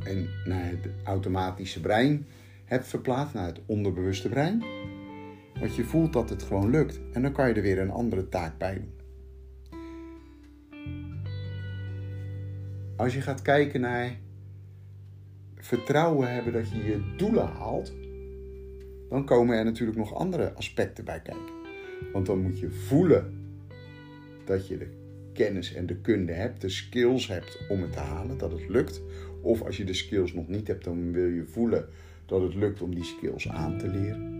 en 0.04 0.28
naar 0.44 0.70
het 0.70 0.88
automatische 1.04 1.80
brein 1.80 2.26
hebt 2.64 2.86
verplaatst, 2.86 3.34
naar 3.34 3.46
het 3.46 3.60
onderbewuste 3.66 4.28
brein. 4.28 4.64
Want 5.60 5.76
je 5.76 5.84
voelt 5.84 6.12
dat 6.12 6.30
het 6.30 6.42
gewoon 6.42 6.70
lukt. 6.70 7.00
En 7.12 7.22
dan 7.22 7.32
kan 7.32 7.48
je 7.48 7.54
er 7.54 7.62
weer 7.62 7.78
een 7.78 7.90
andere 7.90 8.28
taak 8.28 8.58
bij 8.58 8.74
doen. 8.74 8.94
Als 12.96 13.14
je 13.14 13.20
gaat 13.20 13.42
kijken 13.42 13.80
naar 13.80 14.18
vertrouwen 15.56 16.34
hebben 16.34 16.52
dat 16.52 16.70
je 16.70 16.84
je 16.84 17.14
doelen 17.16 17.46
haalt, 17.46 17.94
dan 19.08 19.24
komen 19.24 19.56
er 19.56 19.64
natuurlijk 19.64 19.98
nog 19.98 20.14
andere 20.14 20.52
aspecten 20.52 21.04
bij 21.04 21.20
kijken. 21.20 21.54
Want 22.12 22.26
dan 22.26 22.42
moet 22.42 22.58
je 22.58 22.70
voelen 22.70 23.46
dat 24.44 24.68
je 24.68 24.78
de 24.78 24.88
kennis 25.32 25.74
en 25.74 25.86
de 25.86 25.96
kunde 25.96 26.32
hebt, 26.32 26.60
de 26.60 26.68
skills 26.68 27.28
hebt 27.28 27.58
om 27.68 27.82
het 27.82 27.92
te 27.92 27.98
halen, 27.98 28.38
dat 28.38 28.52
het 28.52 28.68
lukt. 28.68 29.02
Of 29.42 29.62
als 29.62 29.76
je 29.76 29.84
de 29.84 29.94
skills 29.94 30.32
nog 30.32 30.48
niet 30.48 30.66
hebt, 30.66 30.84
dan 30.84 31.12
wil 31.12 31.28
je 31.28 31.44
voelen 31.46 31.88
dat 32.26 32.42
het 32.42 32.54
lukt 32.54 32.82
om 32.82 32.94
die 32.94 33.04
skills 33.04 33.48
aan 33.48 33.78
te 33.78 33.88
leren. 33.88 34.35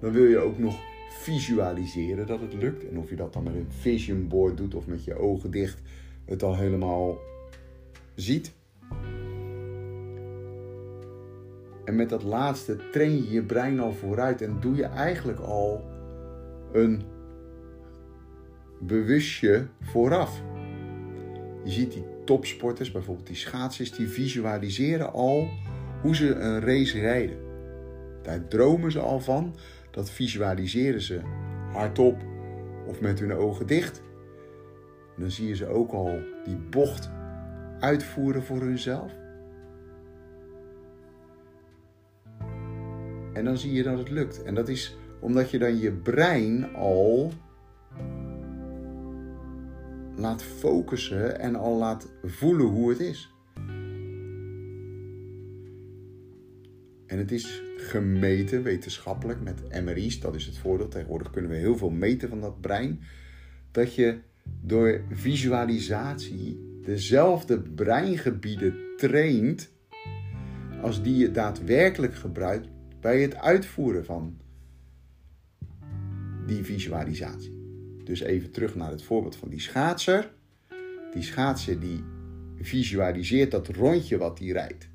Dan 0.00 0.12
wil 0.12 0.24
je 0.24 0.38
ook 0.38 0.58
nog 0.58 0.78
visualiseren 1.10 2.26
dat 2.26 2.40
het 2.40 2.54
lukt. 2.54 2.88
En 2.88 2.98
of 2.98 3.10
je 3.10 3.16
dat 3.16 3.32
dan 3.32 3.42
met 3.42 3.54
een 3.54 3.66
vision 3.68 4.28
board 4.28 4.56
doet 4.56 4.74
of 4.74 4.86
met 4.86 5.04
je 5.04 5.18
ogen 5.18 5.50
dicht, 5.50 5.80
het 6.24 6.42
al 6.42 6.56
helemaal 6.56 7.18
ziet. 8.14 8.52
En 11.84 11.96
met 11.96 12.08
dat 12.08 12.22
laatste 12.22 12.76
train 12.90 13.16
je 13.16 13.30
je 13.30 13.42
brein 13.42 13.80
al 13.80 13.92
vooruit 13.92 14.42
en 14.42 14.56
doe 14.60 14.76
je 14.76 14.84
eigenlijk 14.84 15.38
al 15.38 15.84
een 16.72 17.02
bewustje 18.80 19.66
vooraf. 19.80 20.42
Je 21.64 21.70
ziet 21.70 21.92
die 21.92 22.04
topsporters, 22.24 22.92
bijvoorbeeld 22.92 23.26
die 23.26 23.36
schaatsers, 23.36 23.92
die 23.92 24.08
visualiseren 24.08 25.12
al 25.12 25.48
hoe 26.02 26.16
ze 26.16 26.34
een 26.34 26.60
race 26.60 26.98
rijden. 26.98 27.36
Daar 28.22 28.48
dromen 28.48 28.92
ze 28.92 29.00
al 29.00 29.20
van, 29.20 29.54
dat 29.96 30.10
visualiseren 30.10 31.00
ze 31.00 31.20
hardop 31.72 32.16
of 32.86 33.00
met 33.00 33.18
hun 33.18 33.32
ogen 33.32 33.66
dicht. 33.66 34.02
dan 35.16 35.30
zie 35.30 35.48
je 35.48 35.54
ze 35.54 35.66
ook 35.66 35.92
al 35.92 36.18
die 36.44 36.56
bocht 36.56 37.10
uitvoeren 37.80 38.42
voor 38.42 38.60
hunzelf. 38.60 39.12
En 43.32 43.44
dan 43.44 43.56
zie 43.56 43.72
je 43.72 43.82
dat 43.82 43.98
het 43.98 44.10
lukt. 44.10 44.42
En 44.42 44.54
dat 44.54 44.68
is 44.68 44.96
omdat 45.20 45.50
je 45.50 45.58
dan 45.58 45.78
je 45.78 45.92
brein 45.92 46.74
al 46.74 47.32
laat 50.16 50.42
focussen 50.42 51.40
en 51.40 51.56
al 51.56 51.76
laat 51.76 52.12
voelen 52.22 52.66
hoe 52.66 52.90
het 52.90 53.00
is. 53.00 53.35
En 57.16 57.22
het 57.22 57.32
is 57.32 57.62
gemeten 57.76 58.62
wetenschappelijk 58.62 59.40
met 59.40 59.84
MRI's, 59.84 60.20
dat 60.20 60.34
is 60.34 60.46
het 60.46 60.58
voordeel. 60.58 60.88
Tegenwoordig 60.88 61.30
kunnen 61.30 61.50
we 61.50 61.56
heel 61.56 61.76
veel 61.76 61.90
meten 61.90 62.28
van 62.28 62.40
dat 62.40 62.60
brein. 62.60 63.00
Dat 63.70 63.94
je 63.94 64.18
door 64.60 65.00
visualisatie 65.10 66.80
dezelfde 66.82 67.60
breingebieden 67.60 68.74
traint 68.96 69.70
als 70.82 71.02
die 71.02 71.16
je 71.16 71.30
daadwerkelijk 71.30 72.14
gebruikt 72.14 72.68
bij 73.00 73.22
het 73.22 73.36
uitvoeren 73.36 74.04
van 74.04 74.40
die 76.46 76.64
visualisatie. 76.64 77.58
Dus 78.04 78.20
even 78.20 78.50
terug 78.50 78.74
naar 78.74 78.90
het 78.90 79.02
voorbeeld 79.02 79.36
van 79.36 79.48
die 79.48 79.60
schaatser. 79.60 80.30
Die 81.12 81.22
schaatser 81.22 81.80
die 81.80 82.04
visualiseert 82.60 83.50
dat 83.50 83.68
rondje 83.68 84.18
wat 84.18 84.38
hij 84.38 84.48
rijdt. 84.48 84.88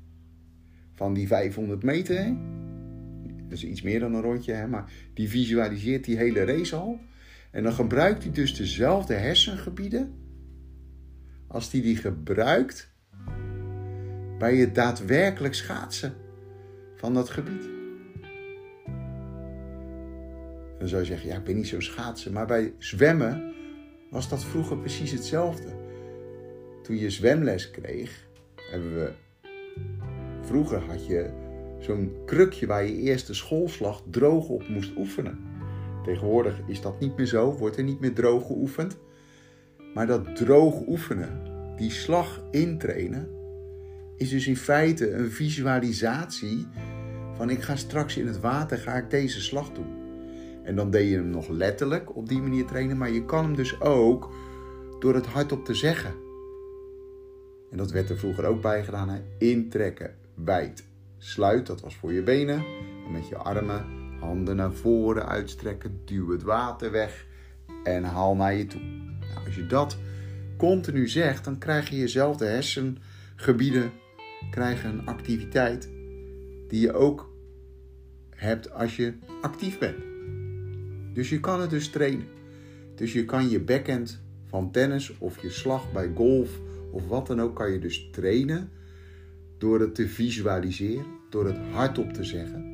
Van 1.02 1.14
die 1.14 1.26
500 1.26 1.82
meter. 1.82 2.36
Dat 3.48 3.52
is 3.58 3.64
iets 3.64 3.82
meer 3.82 4.00
dan 4.00 4.14
een 4.14 4.22
rondje, 4.22 4.52
hè? 4.52 4.66
maar 4.66 4.92
die 5.14 5.28
visualiseert 5.28 6.04
die 6.04 6.16
hele 6.16 6.44
race 6.44 6.76
al. 6.76 7.00
En 7.50 7.62
dan 7.62 7.72
gebruikt 7.72 8.22
hij 8.22 8.32
dus 8.32 8.56
dezelfde 8.56 9.14
hersengebieden 9.14 10.14
als 11.46 11.70
die 11.70 11.82
die 11.82 11.96
gebruikt 11.96 12.92
bij 14.38 14.56
het 14.56 14.74
daadwerkelijk 14.74 15.54
schaatsen 15.54 16.14
van 16.96 17.14
dat 17.14 17.30
gebied. 17.30 17.68
Dan 20.78 20.88
zou 20.88 21.00
je 21.00 21.06
zeggen, 21.06 21.28
ja, 21.28 21.36
ik 21.36 21.44
ben 21.44 21.56
niet 21.56 21.68
zo 21.68 21.80
schaatsen. 21.80 22.32
Maar 22.32 22.46
bij 22.46 22.72
zwemmen 22.78 23.52
was 24.10 24.28
dat 24.28 24.44
vroeger 24.44 24.78
precies 24.78 25.10
hetzelfde. 25.10 25.68
Toen 26.82 26.96
je 26.96 27.10
zwemles 27.10 27.70
kreeg, 27.70 28.26
hebben 28.70 28.94
we... 28.94 29.12
Vroeger 30.42 30.80
had 30.80 31.06
je 31.06 31.30
zo'n 31.78 32.16
krukje 32.24 32.66
waar 32.66 32.84
je 32.84 32.96
eerst 32.96 33.26
de 33.26 33.34
schoolslag 33.34 34.02
droog 34.10 34.48
op 34.48 34.68
moest 34.68 34.96
oefenen. 34.96 35.38
Tegenwoordig 36.04 36.60
is 36.66 36.80
dat 36.80 37.00
niet 37.00 37.16
meer 37.16 37.26
zo, 37.26 37.52
wordt 37.52 37.76
er 37.76 37.84
niet 37.84 38.00
meer 38.00 38.14
droog 38.14 38.46
geoefend. 38.46 38.96
Maar 39.94 40.06
dat 40.06 40.36
droog 40.36 40.86
oefenen, 40.86 41.40
die 41.76 41.90
slag 41.90 42.42
intrainen, 42.50 43.28
is 44.16 44.30
dus 44.30 44.46
in 44.46 44.56
feite 44.56 45.12
een 45.12 45.30
visualisatie 45.30 46.66
van 47.36 47.50
ik 47.50 47.62
ga 47.62 47.76
straks 47.76 48.16
in 48.16 48.26
het 48.26 48.40
water, 48.40 48.78
ga 48.78 48.94
ik 48.94 49.10
deze 49.10 49.40
slag 49.40 49.72
doen. 49.72 50.00
En 50.64 50.76
dan 50.76 50.90
deed 50.90 51.08
je 51.08 51.16
hem 51.16 51.30
nog 51.30 51.48
letterlijk 51.48 52.16
op 52.16 52.28
die 52.28 52.42
manier 52.42 52.64
trainen, 52.64 52.96
maar 52.96 53.10
je 53.10 53.24
kan 53.24 53.44
hem 53.44 53.56
dus 53.56 53.80
ook 53.80 54.30
door 54.98 55.14
het 55.14 55.26
hardop 55.26 55.64
te 55.64 55.74
zeggen. 55.74 56.14
En 57.70 57.76
dat 57.76 57.90
werd 57.90 58.10
er 58.10 58.18
vroeger 58.18 58.44
ook 58.44 58.62
bij 58.62 58.84
gedaan. 58.84 59.08
Hè? 59.08 59.20
Intrekken, 59.38 60.14
wijd, 60.34 60.84
sluit, 61.18 61.66
dat 61.66 61.80
was 61.80 61.96
voor 61.96 62.12
je 62.12 62.22
benen. 62.22 62.64
En 63.06 63.12
met 63.12 63.28
je 63.28 63.36
armen, 63.36 63.84
handen 64.20 64.56
naar 64.56 64.72
voren 64.72 65.28
uitstrekken, 65.28 66.00
duw 66.04 66.30
het 66.30 66.42
water 66.42 66.90
weg 66.90 67.26
en 67.84 68.04
haal 68.04 68.36
naar 68.36 68.54
je 68.54 68.66
toe. 68.66 68.80
Nou, 68.80 69.46
als 69.46 69.54
je 69.54 69.66
dat 69.66 69.96
continu 70.56 71.08
zegt, 71.08 71.44
dan 71.44 71.58
krijg 71.58 71.90
je 71.90 71.96
jezelfde 71.96 72.44
hersengebieden 72.44 73.92
krijgen 74.50 74.90
een 74.90 75.06
activiteit 75.06 75.90
die 76.68 76.80
je 76.80 76.92
ook 76.92 77.32
hebt 78.30 78.72
als 78.72 78.96
je 78.96 79.14
actief 79.40 79.78
bent. 79.78 79.96
Dus 81.14 81.28
je 81.28 81.40
kan 81.40 81.60
het 81.60 81.70
dus 81.70 81.90
trainen. 81.90 82.26
Dus 82.94 83.12
je 83.12 83.24
kan 83.24 83.48
je 83.48 83.60
backhand 83.60 84.20
van 84.46 84.70
tennis 84.70 85.18
of 85.18 85.42
je 85.42 85.50
slag 85.50 85.92
bij 85.92 86.10
golf 86.14 86.60
of 86.90 87.08
wat 87.08 87.26
dan 87.26 87.40
ook, 87.40 87.56
kan 87.56 87.72
je 87.72 87.78
dus 87.78 88.08
trainen 88.12 88.70
door 89.62 89.80
het 89.80 89.94
te 89.94 90.08
visualiseren, 90.08 91.06
door 91.30 91.46
het 91.46 91.58
hardop 91.72 92.12
te 92.12 92.24
zeggen. 92.24 92.64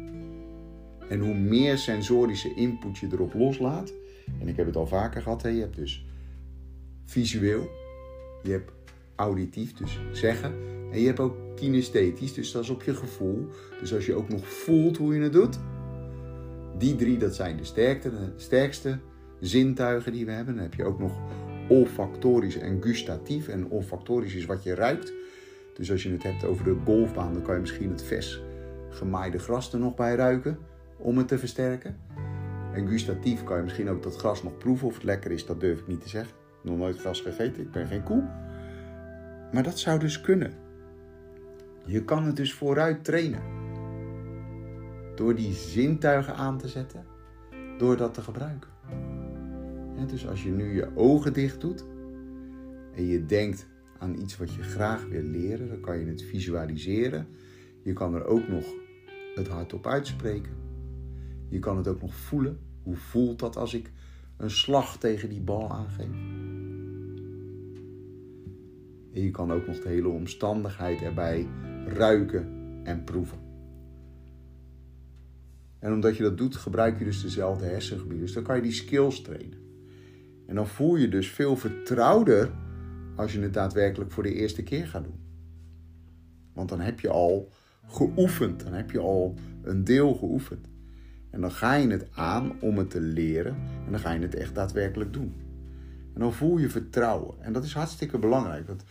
En 1.08 1.20
hoe 1.20 1.34
meer 1.34 1.78
sensorische 1.78 2.54
input 2.54 2.98
je 2.98 3.08
erop 3.12 3.34
loslaat, 3.34 3.92
en 4.40 4.48
ik 4.48 4.56
heb 4.56 4.66
het 4.66 4.76
al 4.76 4.86
vaker 4.86 5.22
gehad, 5.22 5.42
hè, 5.42 5.48
je 5.48 5.60
hebt 5.60 5.76
dus 5.76 6.06
visueel, 7.04 7.70
je 8.42 8.50
hebt 8.50 8.72
auditief, 9.16 9.72
dus 9.72 9.98
zeggen, 10.12 10.52
en 10.92 11.00
je 11.00 11.06
hebt 11.06 11.20
ook 11.20 11.36
kinesthetisch, 11.56 12.34
dus 12.34 12.52
dat 12.52 12.62
is 12.62 12.68
op 12.68 12.82
je 12.82 12.94
gevoel. 12.94 13.46
Dus 13.80 13.94
als 13.94 14.06
je 14.06 14.14
ook 14.14 14.28
nog 14.28 14.46
voelt 14.46 14.96
hoe 14.96 15.14
je 15.14 15.20
het 15.20 15.32
doet, 15.32 15.58
die 16.78 16.96
drie, 16.96 17.18
dat 17.18 17.34
zijn 17.34 17.56
de 17.56 17.64
sterkste, 17.64 18.10
de 18.10 18.32
sterkste 18.36 18.98
zintuigen 19.40 20.12
die 20.12 20.24
we 20.26 20.32
hebben. 20.32 20.54
Dan 20.54 20.62
heb 20.62 20.74
je 20.74 20.84
ook 20.84 20.98
nog 20.98 21.12
olfactorisch 21.68 22.58
en 22.58 22.82
gustatief. 22.82 23.48
En 23.48 23.70
olfactorisch 23.70 24.34
is 24.34 24.44
wat 24.44 24.62
je 24.62 24.74
ruikt. 24.74 25.12
Dus 25.78 25.90
als 25.90 26.02
je 26.02 26.12
het 26.12 26.22
hebt 26.22 26.44
over 26.44 26.64
de 26.64 26.76
golfbaan, 26.84 27.32
dan 27.32 27.42
kan 27.42 27.54
je 27.54 27.60
misschien 27.60 27.90
het 27.90 28.02
vers 28.02 28.42
gemaaide 28.90 29.38
gras 29.38 29.72
er 29.72 29.78
nog 29.78 29.94
bij 29.94 30.14
ruiken 30.14 30.58
om 30.96 31.18
het 31.18 31.28
te 31.28 31.38
versterken. 31.38 31.96
En 32.72 32.88
gustatief 32.88 33.44
kan 33.44 33.56
je 33.56 33.62
misschien 33.62 33.88
ook 33.88 34.02
dat 34.02 34.16
gras 34.16 34.42
nog 34.42 34.58
proeven 34.58 34.86
of 34.86 34.94
het 34.94 35.02
lekker 35.02 35.30
is, 35.30 35.46
dat 35.46 35.60
durf 35.60 35.78
ik 35.78 35.86
niet 35.86 36.00
te 36.00 36.08
zeggen. 36.08 36.36
Nog 36.62 36.76
nooit 36.76 36.98
gras 36.98 37.20
gegeten, 37.20 37.62
ik 37.62 37.70
ben 37.70 37.86
geen 37.86 38.02
koe. 38.02 38.22
Maar 39.52 39.62
dat 39.62 39.78
zou 39.78 39.98
dus 39.98 40.20
kunnen. 40.20 40.52
Je 41.84 42.04
kan 42.04 42.24
het 42.24 42.36
dus 42.36 42.54
vooruit 42.54 43.04
trainen. 43.04 43.42
Door 45.14 45.34
die 45.34 45.52
zintuigen 45.52 46.34
aan 46.34 46.58
te 46.58 46.68
zetten, 46.68 47.04
door 47.78 47.96
dat 47.96 48.14
te 48.14 48.22
gebruiken. 48.22 48.70
dus 50.06 50.28
als 50.28 50.42
je 50.42 50.50
nu 50.50 50.74
je 50.74 50.88
ogen 50.94 51.32
dicht 51.32 51.60
doet 51.60 51.84
en 52.94 53.06
je 53.06 53.26
denkt 53.26 53.66
aan 53.98 54.20
iets 54.20 54.36
wat 54.36 54.54
je 54.54 54.62
graag 54.62 55.06
wil 55.06 55.22
leren, 55.22 55.68
dan 55.68 55.80
kan 55.80 55.98
je 55.98 56.06
het 56.06 56.22
visualiseren. 56.22 57.26
Je 57.82 57.92
kan 57.92 58.14
er 58.14 58.24
ook 58.24 58.48
nog 58.48 58.64
het 59.34 59.48
hardop 59.48 59.86
uitspreken. 59.86 60.52
Je 61.48 61.58
kan 61.58 61.76
het 61.76 61.88
ook 61.88 62.00
nog 62.00 62.14
voelen. 62.14 62.58
Hoe 62.82 62.96
voelt 62.96 63.38
dat 63.38 63.56
als 63.56 63.74
ik 63.74 63.90
een 64.36 64.50
slag 64.50 64.98
tegen 64.98 65.28
die 65.28 65.40
bal 65.40 65.72
aangeef? 65.72 66.10
En 69.12 69.22
je 69.22 69.30
kan 69.30 69.52
ook 69.52 69.66
nog 69.66 69.80
de 69.80 69.88
hele 69.88 70.08
omstandigheid 70.08 71.02
erbij 71.02 71.48
ruiken 71.86 72.48
en 72.84 73.04
proeven. 73.04 73.38
En 75.78 75.92
omdat 75.92 76.16
je 76.16 76.22
dat 76.22 76.38
doet, 76.38 76.56
gebruik 76.56 76.98
je 76.98 77.04
dus 77.04 77.22
dezelfde 77.22 77.64
hersengebieden. 77.64 78.20
Dus 78.20 78.32
dan 78.32 78.42
kan 78.42 78.56
je 78.56 78.62
die 78.62 78.72
skills 78.72 79.22
trainen. 79.22 79.58
En 80.46 80.54
dan 80.54 80.66
voel 80.66 80.96
je 80.96 81.08
dus 81.08 81.30
veel 81.30 81.56
vertrouwder 81.56 82.50
als 83.18 83.32
je 83.32 83.40
het 83.40 83.54
daadwerkelijk 83.54 84.10
voor 84.10 84.22
de 84.22 84.34
eerste 84.34 84.62
keer 84.62 84.86
gaat 84.86 85.04
doen. 85.04 85.20
Want 86.52 86.68
dan 86.68 86.80
heb 86.80 87.00
je 87.00 87.08
al 87.08 87.52
geoefend, 87.86 88.64
dan 88.64 88.72
heb 88.72 88.90
je 88.90 88.98
al 88.98 89.34
een 89.62 89.84
deel 89.84 90.14
geoefend. 90.14 90.66
En 91.30 91.40
dan 91.40 91.50
ga 91.50 91.74
je 91.74 91.88
het 91.88 92.08
aan 92.14 92.60
om 92.60 92.78
het 92.78 92.90
te 92.90 93.00
leren 93.00 93.56
en 93.84 93.90
dan 93.90 94.00
ga 94.00 94.12
je 94.12 94.20
het 94.20 94.34
echt 94.34 94.54
daadwerkelijk 94.54 95.12
doen. 95.12 95.34
En 96.14 96.20
dan 96.20 96.32
voel 96.32 96.58
je 96.58 96.68
vertrouwen. 96.68 97.34
En 97.40 97.52
dat 97.52 97.64
is 97.64 97.72
hartstikke 97.72 98.18
belangrijk. 98.18 98.66
Want 98.66 98.84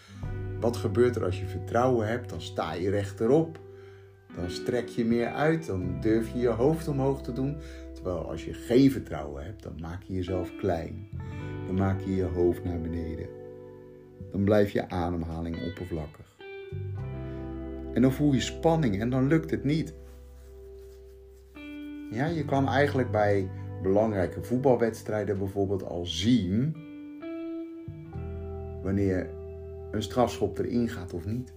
wat 0.60 0.78
gebeurt 0.78 1.16
er 1.16 1.24
als 1.24 1.40
je 1.40 1.46
vertrouwen 1.46 2.08
hebt? 2.08 2.30
Dan 2.30 2.42
sta 2.42 2.74
je 2.74 2.90
rechterop. 2.90 3.60
Dan 4.36 4.50
strek 4.50 4.88
je 4.88 5.06
meer 5.06 5.28
uit. 5.28 5.66
Dan 5.66 6.02
durf 6.02 6.34
je 6.34 6.40
je 6.40 6.48
hoofd 6.48 6.88
omhoog 6.88 7.22
te 7.22 7.34
doen. 7.34 7.58
Terwijl 7.94 8.30
als 8.30 8.46
je 8.46 8.54
geen 8.54 8.92
vertrouwen 8.92 9.44
hebt, 9.44 9.64
dan 9.64 9.80
maak 9.82 10.04
je 10.04 10.14
jezelf 10.14 10.56
klein. 10.58 11.10
Dan 11.66 11.76
maak 11.76 12.02
je 12.02 12.16
je 12.16 12.24
hoofd 12.24 12.64
naar 12.64 12.82
beneden. 12.82 13.37
Dan 14.32 14.44
blijft 14.44 14.72
je 14.72 14.90
ademhaling 14.90 15.66
oppervlakkig. 15.68 16.38
En 17.94 18.02
dan 18.02 18.12
voel 18.12 18.34
je 18.34 18.40
spanning 18.40 19.00
en 19.00 19.10
dan 19.10 19.28
lukt 19.28 19.52
het 19.52 19.64
niet. 19.64 19.96
Ja, 22.12 22.26
je 22.26 22.46
kan 22.46 22.68
eigenlijk 22.68 23.12
bij 23.12 23.50
belangrijke 23.82 24.44
voetbalwedstrijden 24.44 25.38
bijvoorbeeld 25.38 25.84
al 25.84 26.06
zien 26.06 26.76
wanneer 28.84 29.30
een 29.92 30.04
strafschop 30.04 30.58
erin 30.58 30.90
gaat 30.90 31.14
of 31.14 31.26
niet. 31.26 31.54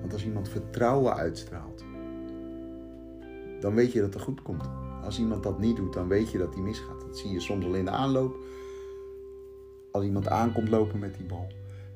Want 0.00 0.12
als 0.12 0.24
iemand 0.24 0.48
vertrouwen 0.48 1.14
uitstraalt, 1.14 1.84
dan 3.60 3.74
weet 3.74 3.92
je 3.92 4.00
dat 4.00 4.14
het 4.14 4.22
goed 4.22 4.42
komt. 4.42 4.68
Als 5.02 5.18
iemand 5.18 5.42
dat 5.42 5.58
niet 5.58 5.76
doet, 5.76 5.92
dan 5.92 6.08
weet 6.08 6.30
je 6.30 6.38
dat 6.38 6.54
hij 6.54 6.62
misgaat. 6.62 7.00
Dat 7.00 7.18
zie 7.18 7.30
je 7.30 7.40
soms 7.40 7.64
al 7.64 7.74
in 7.74 7.84
de 7.84 7.90
aanloop. 7.90 8.36
Als 9.96 10.04
iemand 10.04 10.28
aankomt 10.28 10.68
lopen 10.68 10.98
met 10.98 11.14
die 11.14 11.26
bal. 11.26 11.46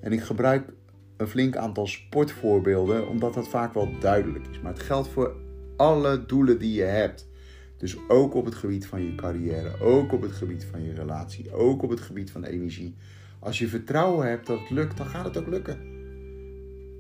En 0.00 0.12
ik 0.12 0.20
gebruik 0.20 0.72
een 1.16 1.28
flink 1.28 1.56
aantal 1.56 1.86
sportvoorbeelden, 1.86 3.08
omdat 3.08 3.34
dat 3.34 3.48
vaak 3.48 3.74
wel 3.74 3.88
duidelijk 4.00 4.46
is. 4.50 4.60
Maar 4.60 4.72
het 4.72 4.82
geldt 4.82 5.08
voor 5.08 5.36
alle 5.76 6.26
doelen 6.26 6.58
die 6.58 6.72
je 6.72 6.82
hebt. 6.82 7.28
Dus 7.76 7.96
ook 8.08 8.34
op 8.34 8.44
het 8.44 8.54
gebied 8.54 8.86
van 8.86 9.02
je 9.02 9.14
carrière, 9.14 9.80
ook 9.80 10.12
op 10.12 10.22
het 10.22 10.32
gebied 10.32 10.64
van 10.64 10.82
je 10.82 10.94
relatie, 10.94 11.52
ook 11.52 11.82
op 11.82 11.90
het 11.90 12.00
gebied 12.00 12.30
van 12.30 12.44
energie. 12.44 12.96
Als 13.38 13.58
je 13.58 13.68
vertrouwen 13.68 14.28
hebt 14.28 14.46
dat 14.46 14.58
het 14.58 14.70
lukt, 14.70 14.96
dan 14.96 15.06
gaat 15.06 15.24
het 15.24 15.36
ook 15.36 15.46
lukken. 15.46 15.78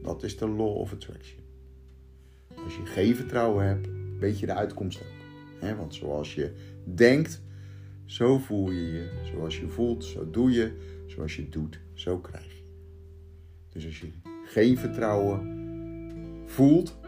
Dat 0.02 0.22
is 0.22 0.38
de 0.38 0.48
law 0.48 0.76
of 0.76 0.92
attraction. 0.92 1.40
Als 2.64 2.76
je 2.76 2.86
geen 2.86 3.16
vertrouwen 3.16 3.66
hebt, 3.66 3.88
weet 4.18 4.38
je 4.38 4.46
de 4.46 4.54
uitkomst 4.54 5.00
ook. 5.00 5.76
Want 5.76 5.94
zoals 5.94 6.34
je 6.34 6.52
denkt, 6.84 7.42
zo 8.10 8.38
voel 8.38 8.70
je 8.70 8.92
je. 8.92 9.10
Zoals 9.22 9.58
je 9.58 9.68
voelt, 9.68 10.04
zo 10.04 10.30
doe 10.30 10.50
je. 10.50 10.72
Zoals 11.06 11.36
je 11.36 11.48
doet, 11.48 11.80
zo 11.94 12.18
krijg 12.18 12.56
je. 12.56 12.62
Dus 13.68 13.86
als 13.86 14.00
je 14.00 14.10
geen 14.44 14.78
vertrouwen 14.78 15.58
voelt 16.46 16.98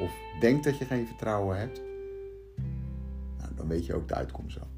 of 0.00 0.12
denkt 0.40 0.64
dat 0.64 0.78
je 0.78 0.84
geen 0.84 1.06
vertrouwen 1.06 1.58
hebt, 1.58 1.82
nou, 3.38 3.54
dan 3.54 3.68
weet 3.68 3.86
je 3.86 3.94
ook 3.94 4.08
de 4.08 4.14
uitkomst 4.14 4.60
al. 4.60 4.68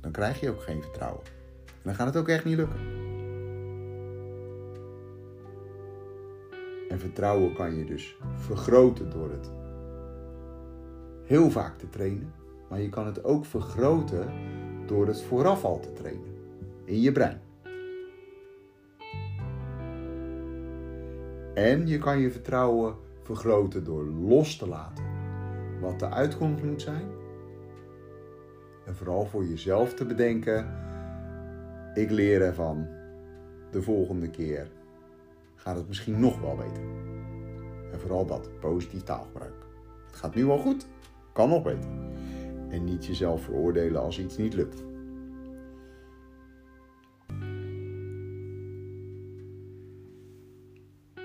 Dan 0.00 0.12
krijg 0.12 0.40
je 0.40 0.50
ook 0.50 0.62
geen 0.62 0.82
vertrouwen. 0.82 1.24
En 1.66 1.82
dan 1.82 1.94
gaat 1.94 2.06
het 2.06 2.16
ook 2.16 2.28
echt 2.28 2.44
niet 2.44 2.56
lukken. 2.56 2.80
En 6.88 6.98
vertrouwen 6.98 7.54
kan 7.54 7.74
je 7.74 7.84
dus 7.84 8.16
vergroten 8.36 9.10
door 9.10 9.30
het 9.30 9.50
heel 11.24 11.50
vaak 11.50 11.78
te 11.78 11.88
trainen. 11.88 12.32
Maar 12.68 12.80
je 12.80 12.88
kan 12.88 13.06
het 13.06 13.24
ook 13.24 13.44
vergroten 13.44 14.30
door 14.88 15.06
het 15.06 15.22
vooraf 15.22 15.64
al 15.64 15.80
te 15.80 15.92
trainen. 15.92 16.36
In 16.84 17.00
je 17.00 17.12
brein. 17.12 17.40
En 21.54 21.86
je 21.86 21.98
kan 21.98 22.18
je 22.18 22.30
vertrouwen 22.30 22.94
vergroten 23.22 23.84
door 23.84 24.04
los 24.04 24.56
te 24.56 24.68
laten 24.68 25.04
wat 25.80 25.98
de 25.98 26.08
uitkomst 26.08 26.62
moet 26.62 26.82
zijn. 26.82 27.10
En 28.86 28.96
vooral 28.96 29.26
voor 29.26 29.44
jezelf 29.44 29.94
te 29.94 30.04
bedenken: 30.04 30.74
ik 31.94 32.10
leer 32.10 32.42
ervan. 32.42 32.86
De 33.70 33.82
volgende 33.82 34.30
keer 34.30 34.70
gaat 35.54 35.76
het 35.76 35.88
misschien 35.88 36.20
nog 36.20 36.40
wel 36.40 36.56
beter. 36.56 36.82
En 37.92 38.00
vooral 38.00 38.26
dat, 38.26 38.60
positief 38.60 39.02
taalgebruik. 39.02 39.66
Het 40.06 40.16
gaat 40.16 40.34
nu 40.34 40.44
al 40.46 40.58
goed, 40.58 40.86
kan 41.32 41.48
nog 41.48 41.62
beter. 41.62 42.07
En 42.68 42.84
niet 42.84 43.06
jezelf 43.06 43.42
veroordelen 43.42 44.00
als 44.00 44.18
iets 44.18 44.36
niet 44.36 44.54
lukt. 44.54 44.82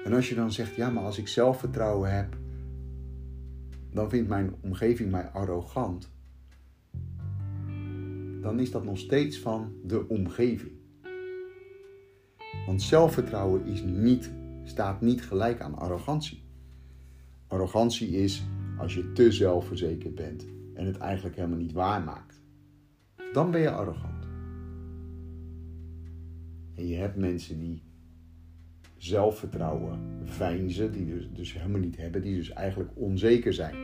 En 0.04 0.14
als 0.14 0.30
je 0.30 0.36
dan 0.36 0.52
zegt, 0.52 0.76
ja, 0.76 0.90
maar 0.90 1.04
als 1.04 1.18
ik 1.18 1.28
zelfvertrouwen 1.28 2.16
heb, 2.16 2.38
dan 3.92 4.10
vindt 4.10 4.30
mijn 4.30 4.56
omgeving 4.62 5.12
mij 5.12 5.30
arrogant. 5.30 6.12
Dan 8.42 8.60
is 8.60 8.72
dat 8.72 8.84
nog 8.84 8.98
steeds 8.98 9.40
van 9.40 9.74
de 9.84 10.08
omgeving. 10.08 10.72
Want 12.66 12.82
zelfvertrouwen 12.82 13.66
is 13.66 13.84
niet, 13.84 14.32
staat 14.64 15.02
niet 15.02 15.24
gelijk 15.24 15.62
aan 15.62 15.76
arrogantie. 15.76 16.44
Arrogantie 17.48 18.10
is 18.10 18.44
als 18.78 18.94
je 18.94 19.12
te 19.12 19.32
zelfverzekerd 19.32 20.16
bent 20.16 20.46
en 20.74 20.86
het 20.86 20.98
eigenlijk 20.98 21.36
helemaal 21.36 21.58
niet 21.58 21.72
waarmaakt. 21.72 22.42
Dan 23.34 23.52
ben 23.52 23.62
je 23.62 23.72
arrogant. 23.72 24.28
En 26.76 26.88
je 26.88 26.96
hebt 26.96 27.16
mensen 27.16 27.60
die 27.60 27.84
zelfvertrouwen 28.98 30.00
veinzen, 30.24 30.92
die 30.92 31.06
dus, 31.06 31.30
dus 31.34 31.54
helemaal 31.54 31.80
niet 31.80 31.98
hebben, 31.98 32.22
die 32.22 32.36
dus 32.36 32.50
eigenlijk 32.50 32.92
onzeker 32.94 33.54
zijn. 33.54 33.76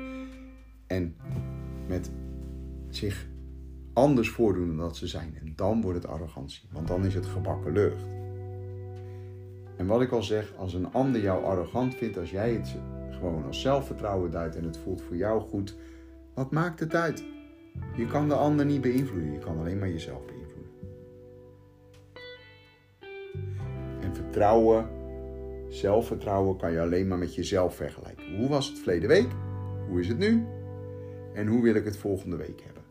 En 0.88 1.16
met 1.88 2.12
zich 2.90 3.28
anders 3.94 4.30
voordoen 4.30 4.68
dan 4.68 4.78
dat 4.78 4.98
ze 4.98 5.08
zijn. 5.08 5.38
En 5.40 5.54
dan 5.56 5.82
wordt 5.82 6.02
het 6.02 6.12
arrogantie, 6.12 6.70
want 6.72 6.88
dan 6.88 7.06
is 7.06 7.14
het 7.14 7.26
gebakken 7.26 7.72
lucht. 7.72 8.06
En 9.78 9.86
wat 9.86 10.02
ik 10.02 10.12
al 10.12 10.24
zeg, 10.24 10.56
als 10.56 10.74
een 10.74 10.92
ander 10.92 11.22
jou 11.22 11.44
arrogant 11.44 11.96
vindt, 11.96 12.18
als 12.18 12.32
jij 12.32 12.54
het 12.54 12.76
gewoon 13.12 13.46
als 13.46 13.62
zelfvertrouwen 13.62 14.32
duidt 14.32 14.56
en 14.56 14.64
het 14.64 14.78
voelt 14.78 15.02
voor 15.02 15.16
jou 15.16 15.42
goed, 15.42 15.76
wat 16.40 16.52
maakt 16.52 16.80
het 16.80 16.96
uit? 16.96 17.24
Je 17.96 18.08
kan 18.08 18.28
de 18.28 18.34
ander 18.34 18.66
niet 18.66 18.82
beïnvloeden, 18.82 19.32
je 19.32 19.40
kan 19.40 19.60
alleen 19.60 19.80
maar 19.80 19.90
jezelf 19.90 20.26
beïnvloeden. 20.26 20.74
En 24.02 24.16
vertrouwen 24.16 24.90
Zelfvertrouwen 25.70 26.58
kan 26.58 26.72
je 26.72 26.82
alleen 26.82 27.08
maar 27.08 27.18
met 27.18 27.36
jezelf 27.36 27.76
vergelijken. 27.76 28.38
Hoe 28.38 28.50
was 28.50 28.68
het 28.68 28.78
verleden 28.78 29.10
week? 29.10 29.28
Hoe 29.88 30.00
is 30.00 30.08
het 30.08 30.18
nu? 30.18 30.46
En 31.34 31.48
hoe 31.48 31.62
wil 31.62 31.76
ik 31.76 31.86
het 31.86 31.98
volgende 31.98 32.36
week 32.36 32.62
hebben? 32.66 32.84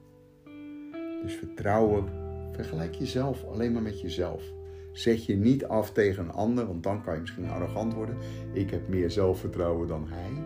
Dus 1.23 1.35
vertrouwen, 1.35 2.05
vergelijk 2.53 2.95
jezelf 2.95 3.45
alleen 3.45 3.73
maar 3.73 3.83
met 3.83 4.01
jezelf. 4.01 4.43
Zet 4.93 5.25
je 5.25 5.37
niet 5.37 5.65
af 5.65 5.93
tegen 5.93 6.25
een 6.25 6.33
ander, 6.33 6.67
want 6.67 6.83
dan 6.83 7.03
kan 7.03 7.15
je 7.15 7.21
misschien 7.21 7.51
arrogant 7.51 7.95
worden. 7.95 8.17
Ik 8.53 8.71
heb 8.71 8.89
meer 8.89 9.11
zelfvertrouwen 9.11 9.89
dan 9.89 10.09
hij. 10.09 10.43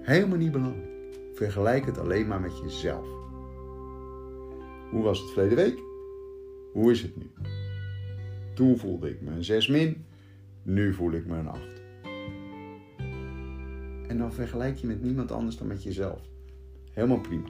Helemaal 0.00 0.38
niet 0.38 0.52
belangrijk. 0.52 0.87
Vergelijk 1.38 1.86
het 1.86 1.98
alleen 1.98 2.26
maar 2.26 2.40
met 2.40 2.58
jezelf. 2.58 3.06
Hoe 4.90 5.02
was 5.02 5.20
het 5.20 5.30
verleden 5.30 5.56
week? 5.56 5.78
Hoe 6.72 6.90
is 6.90 7.02
het 7.02 7.16
nu? 7.16 7.30
Toen 8.54 8.78
voelde 8.78 9.10
ik 9.10 9.20
me 9.20 9.30
een 9.30 9.44
6 9.44 9.68
min. 9.68 10.04
Nu 10.62 10.94
voel 10.94 11.12
ik 11.12 11.26
me 11.26 11.36
een 11.36 11.48
8. 11.48 11.82
En 14.08 14.18
dan 14.18 14.32
vergelijk 14.32 14.76
je 14.76 14.86
met 14.86 15.02
niemand 15.02 15.32
anders 15.32 15.56
dan 15.56 15.66
met 15.66 15.82
jezelf. 15.82 16.20
Helemaal 16.92 17.20
prima. 17.20 17.48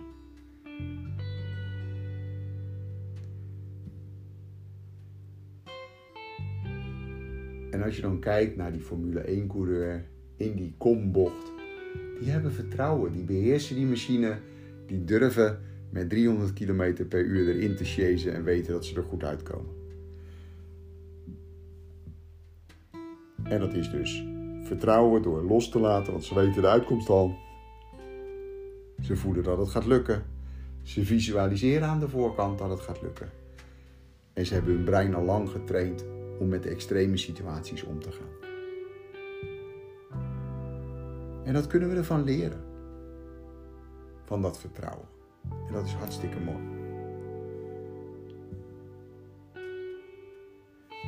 En 7.71 7.83
als 7.83 7.97
je 7.97 8.03
dan 8.03 8.21
kijkt 8.21 8.57
naar 8.57 8.73
die 8.73 8.81
Formule 8.81 9.45
1-coureur 9.45 10.09
in 10.37 10.55
die 10.57 10.75
kombocht, 10.79 11.57
die 12.21 12.31
hebben 12.31 12.53
vertrouwen, 12.53 13.13
die 13.13 13.25
beheersen 13.25 13.77
die 13.77 13.87
machine, 13.87 14.39
die 14.87 15.05
durven 15.05 15.59
met 15.91 16.11
300 16.11 16.53
km 16.53 17.07
per 17.09 17.25
uur 17.25 17.55
erin 17.55 17.77
te 17.77 17.85
chasen 17.85 18.35
en 18.35 18.45
weten 18.45 18.73
dat 18.73 18.85
ze 18.85 18.97
er 18.97 19.03
goed 19.03 19.25
uitkomen. 19.25 19.77
En 23.43 23.61
dat 23.61 23.75
is 23.75 23.91
dus 23.91 24.25
vertrouwen 24.63 25.23
door 25.23 25.43
los 25.43 25.71
te 25.71 25.79
laten, 25.79 26.13
want 26.13 26.25
ze 26.25 26.35
weten 26.35 26.63
de 26.63 26.69
uitkomst 26.69 27.09
al. 27.09 27.37
Ze 29.03 29.17
voelen 29.17 29.45
dat 29.45 29.59
het 29.59 29.69
gaat 29.69 29.87
lukken. 29.87 30.25
Ze 30.83 31.05
visualiseren 31.05 31.89
aan 31.89 32.01
de 32.01 32.09
voorkant 32.09 32.59
dat 32.59 32.71
het 32.71 32.81
gaat 32.81 33.03
lukken. 33.03 33.31
En 34.33 34.47
ze 34.47 34.55
hebben 34.55 34.75
hun 34.75 34.85
brein 34.85 35.15
al 35.15 35.25
lang 35.25 35.49
getraind 35.49 36.05
om 36.39 36.49
met 36.49 36.67
extreme 36.67 37.17
situaties 37.17 37.83
om 37.83 38.01
te 38.01 38.13
gaan. 38.13 38.48
En 41.49 41.55
dat 41.55 41.67
kunnen 41.67 41.89
we 41.89 41.97
ervan 41.97 42.25
leren. 42.25 42.67
van 44.25 44.43
dat 44.43 44.59
vertrouwen. 44.59 45.07
En 45.67 45.73
dat 45.73 45.87
is 45.87 45.93
hartstikke 45.93 46.41
mooi. 46.41 46.77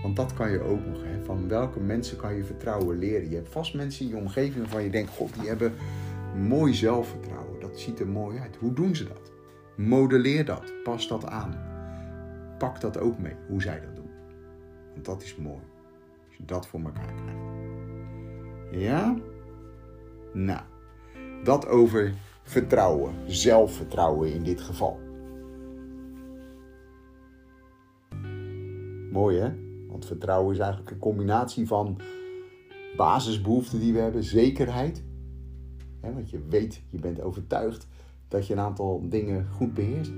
Want 0.03 0.17
dat 0.17 0.35
kan 0.35 0.51
je 0.51 0.61
ook 0.61 0.87
nog. 0.87 1.05
Hè? 1.05 1.25
Van 1.25 1.49
welke 1.49 1.81
mensen 1.81 2.17
kan 2.17 2.35
je 2.35 2.45
vertrouwen 2.45 2.99
leren? 2.99 3.29
Je 3.29 3.35
hebt 3.35 3.49
vast 3.49 3.75
mensen 3.75 4.05
in 4.05 4.11
je 4.11 4.17
omgeving 4.17 4.61
waarvan 4.61 4.83
je 4.83 4.91
denkt: 4.91 5.11
God, 5.11 5.35
die 5.35 5.49
hebben 5.49 5.73
mooi 6.37 6.75
zelfvertrouwen. 6.75 7.61
Dat 7.61 7.79
ziet 7.79 8.01
er 8.01 8.09
mooi 8.09 8.39
uit. 8.39 8.57
Hoe 8.57 8.73
doen 8.73 8.97
ze 8.97 9.05
dat? 9.05 9.33
Modelleer 9.77 10.45
dat. 10.45 10.73
Pas 10.83 11.09
dat 11.09 11.27
aan. 11.27 11.59
Pak 12.59 12.81
dat 12.81 12.99
ook 12.99 13.19
mee, 13.19 13.37
hoe 13.49 13.63
zij 13.63 13.81
dat 13.81 13.97
doen. 13.97 14.11
Want 14.93 15.05
dat 15.05 15.23
is 15.23 15.37
mooi. 15.37 15.63
Als 16.27 16.37
je 16.37 16.45
dat 16.45 16.67
voor 16.67 16.81
elkaar 16.81 17.15
krijgt. 17.15 17.43
Ja? 18.71 19.17
Nou, 20.33 20.61
dat 21.45 21.67
over 21.67 22.15
vertrouwen, 22.43 23.15
zelfvertrouwen 23.27 24.33
in 24.33 24.43
dit 24.43 24.61
geval. 24.61 24.99
Mooi 29.13 29.39
hè? 29.39 29.53
Want 29.89 30.07
vertrouwen 30.07 30.55
is 30.55 30.61
eigenlijk 30.61 30.91
een 30.91 30.99
combinatie 30.99 31.67
van 31.67 32.01
basisbehoeften 32.97 33.81
die 33.81 33.93
we 33.93 33.99
hebben, 33.99 34.25
zekerheid. 34.25 35.05
Hè, 36.01 36.13
want 36.13 36.31
je 36.31 36.41
weet, 36.49 36.83
je 36.89 36.99
bent 36.99 37.21
overtuigd 37.21 37.89
dat 38.29 38.47
je 38.47 38.53
een 38.53 38.61
aantal 38.61 39.09
dingen 39.09 39.47
goed 39.47 39.75
beheerst. 39.75 40.13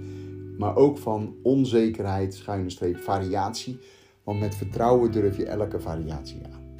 Maar 0.58 0.76
ook 0.76 0.98
van 0.98 1.34
onzekerheid, 1.42 2.34
schuine 2.34 2.70
streep, 2.70 2.96
variatie. 2.96 3.78
Want 4.24 4.40
met 4.40 4.54
vertrouwen 4.54 5.12
durf 5.12 5.36
je 5.36 5.46
elke 5.46 5.80
variatie 5.80 6.40
aan. 6.44 6.74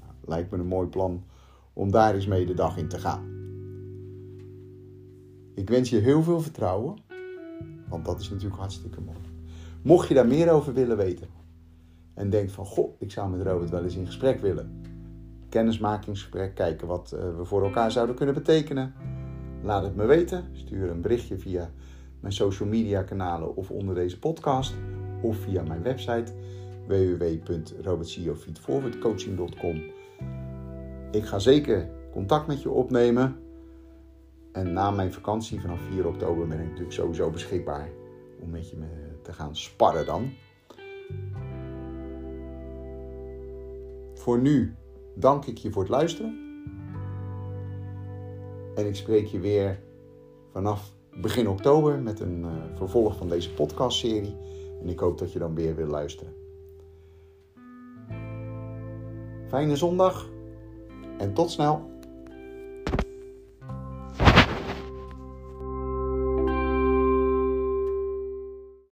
Nou, 0.00 0.12
lijkt 0.24 0.50
me 0.50 0.58
een 0.58 0.66
mooi 0.66 0.88
plan 0.88 1.24
om 1.74 1.90
daar 1.90 2.14
eens 2.14 2.26
mee 2.26 2.46
de 2.46 2.54
dag 2.54 2.76
in 2.76 2.88
te 2.88 2.98
gaan. 2.98 3.32
Ik 5.54 5.68
wens 5.68 5.90
je 5.90 5.98
heel 5.98 6.22
veel 6.22 6.40
vertrouwen, 6.40 6.96
want 7.88 8.04
dat 8.04 8.20
is 8.20 8.30
natuurlijk 8.30 8.60
hartstikke 8.60 9.00
mooi. 9.00 9.18
Mocht 9.82 10.08
je 10.08 10.14
daar 10.14 10.26
meer 10.26 10.50
over 10.50 10.74
willen 10.74 10.96
weten 10.96 11.28
en 12.14 12.30
denkt 12.30 12.52
van, 12.52 12.66
goh, 12.66 12.94
ik 12.98 13.10
zou 13.10 13.30
met 13.30 13.42
Robert 13.46 13.70
wel 13.70 13.82
eens 13.82 13.96
in 13.96 14.06
gesprek 14.06 14.40
willen. 14.40 14.82
Kennismakingsgesprek, 15.48 16.54
kijken 16.54 16.86
wat 16.86 17.12
eh, 17.12 17.36
we 17.36 17.44
voor 17.44 17.64
elkaar 17.64 17.90
zouden 17.90 18.16
kunnen 18.16 18.34
betekenen. 18.34 18.94
Laat 19.62 19.82
het 19.82 19.96
me 19.96 20.06
weten. 20.06 20.44
Stuur 20.52 20.90
een 20.90 21.00
berichtje 21.00 21.38
via 21.38 21.70
mijn 22.20 22.32
social 22.32 22.68
media 22.68 23.02
kanalen 23.02 23.56
of 23.56 23.70
onder 23.70 23.94
deze 23.94 24.18
podcast. 24.18 24.74
Of 25.22 25.36
via 25.36 25.62
mijn 25.62 25.82
website 25.82 26.32
www.robertciofeedforwardcoaching.com 26.86 29.82
Ik 31.14 31.24
ga 31.24 31.38
zeker 31.38 31.90
contact 32.12 32.46
met 32.46 32.62
je 32.62 32.70
opnemen. 32.70 33.36
En 34.52 34.72
na 34.72 34.90
mijn 34.90 35.12
vakantie 35.12 35.60
vanaf 35.60 35.80
4 35.80 36.06
oktober 36.06 36.46
ben 36.46 36.58
ik 36.58 36.66
natuurlijk 36.66 36.92
sowieso 36.92 37.30
beschikbaar 37.30 37.88
om 38.40 38.50
met 38.50 38.70
je 38.70 38.76
te 39.22 39.32
gaan 39.32 39.56
sparren 39.56 40.06
dan. 40.06 40.32
Voor 44.14 44.38
nu 44.38 44.74
dank 45.14 45.46
ik 45.46 45.58
je 45.58 45.70
voor 45.70 45.82
het 45.82 45.90
luisteren. 45.90 46.38
En 48.74 48.86
ik 48.86 48.94
spreek 48.94 49.26
je 49.26 49.40
weer 49.40 49.80
vanaf 50.52 50.92
begin 51.20 51.48
oktober 51.48 52.02
met 52.02 52.20
een 52.20 52.40
uh, 52.40 52.52
vervolg 52.74 53.16
van 53.16 53.28
deze 53.28 53.54
podcastserie. 53.54 54.36
En 54.80 54.88
ik 54.88 54.98
hoop 54.98 55.18
dat 55.18 55.32
je 55.32 55.38
dan 55.38 55.54
weer 55.54 55.74
wil 55.74 55.86
luisteren. 55.86 56.32
Fijne 59.48 59.76
zondag 59.76 60.32
en 61.18 61.32
tot 61.32 61.50
snel. 61.50 61.82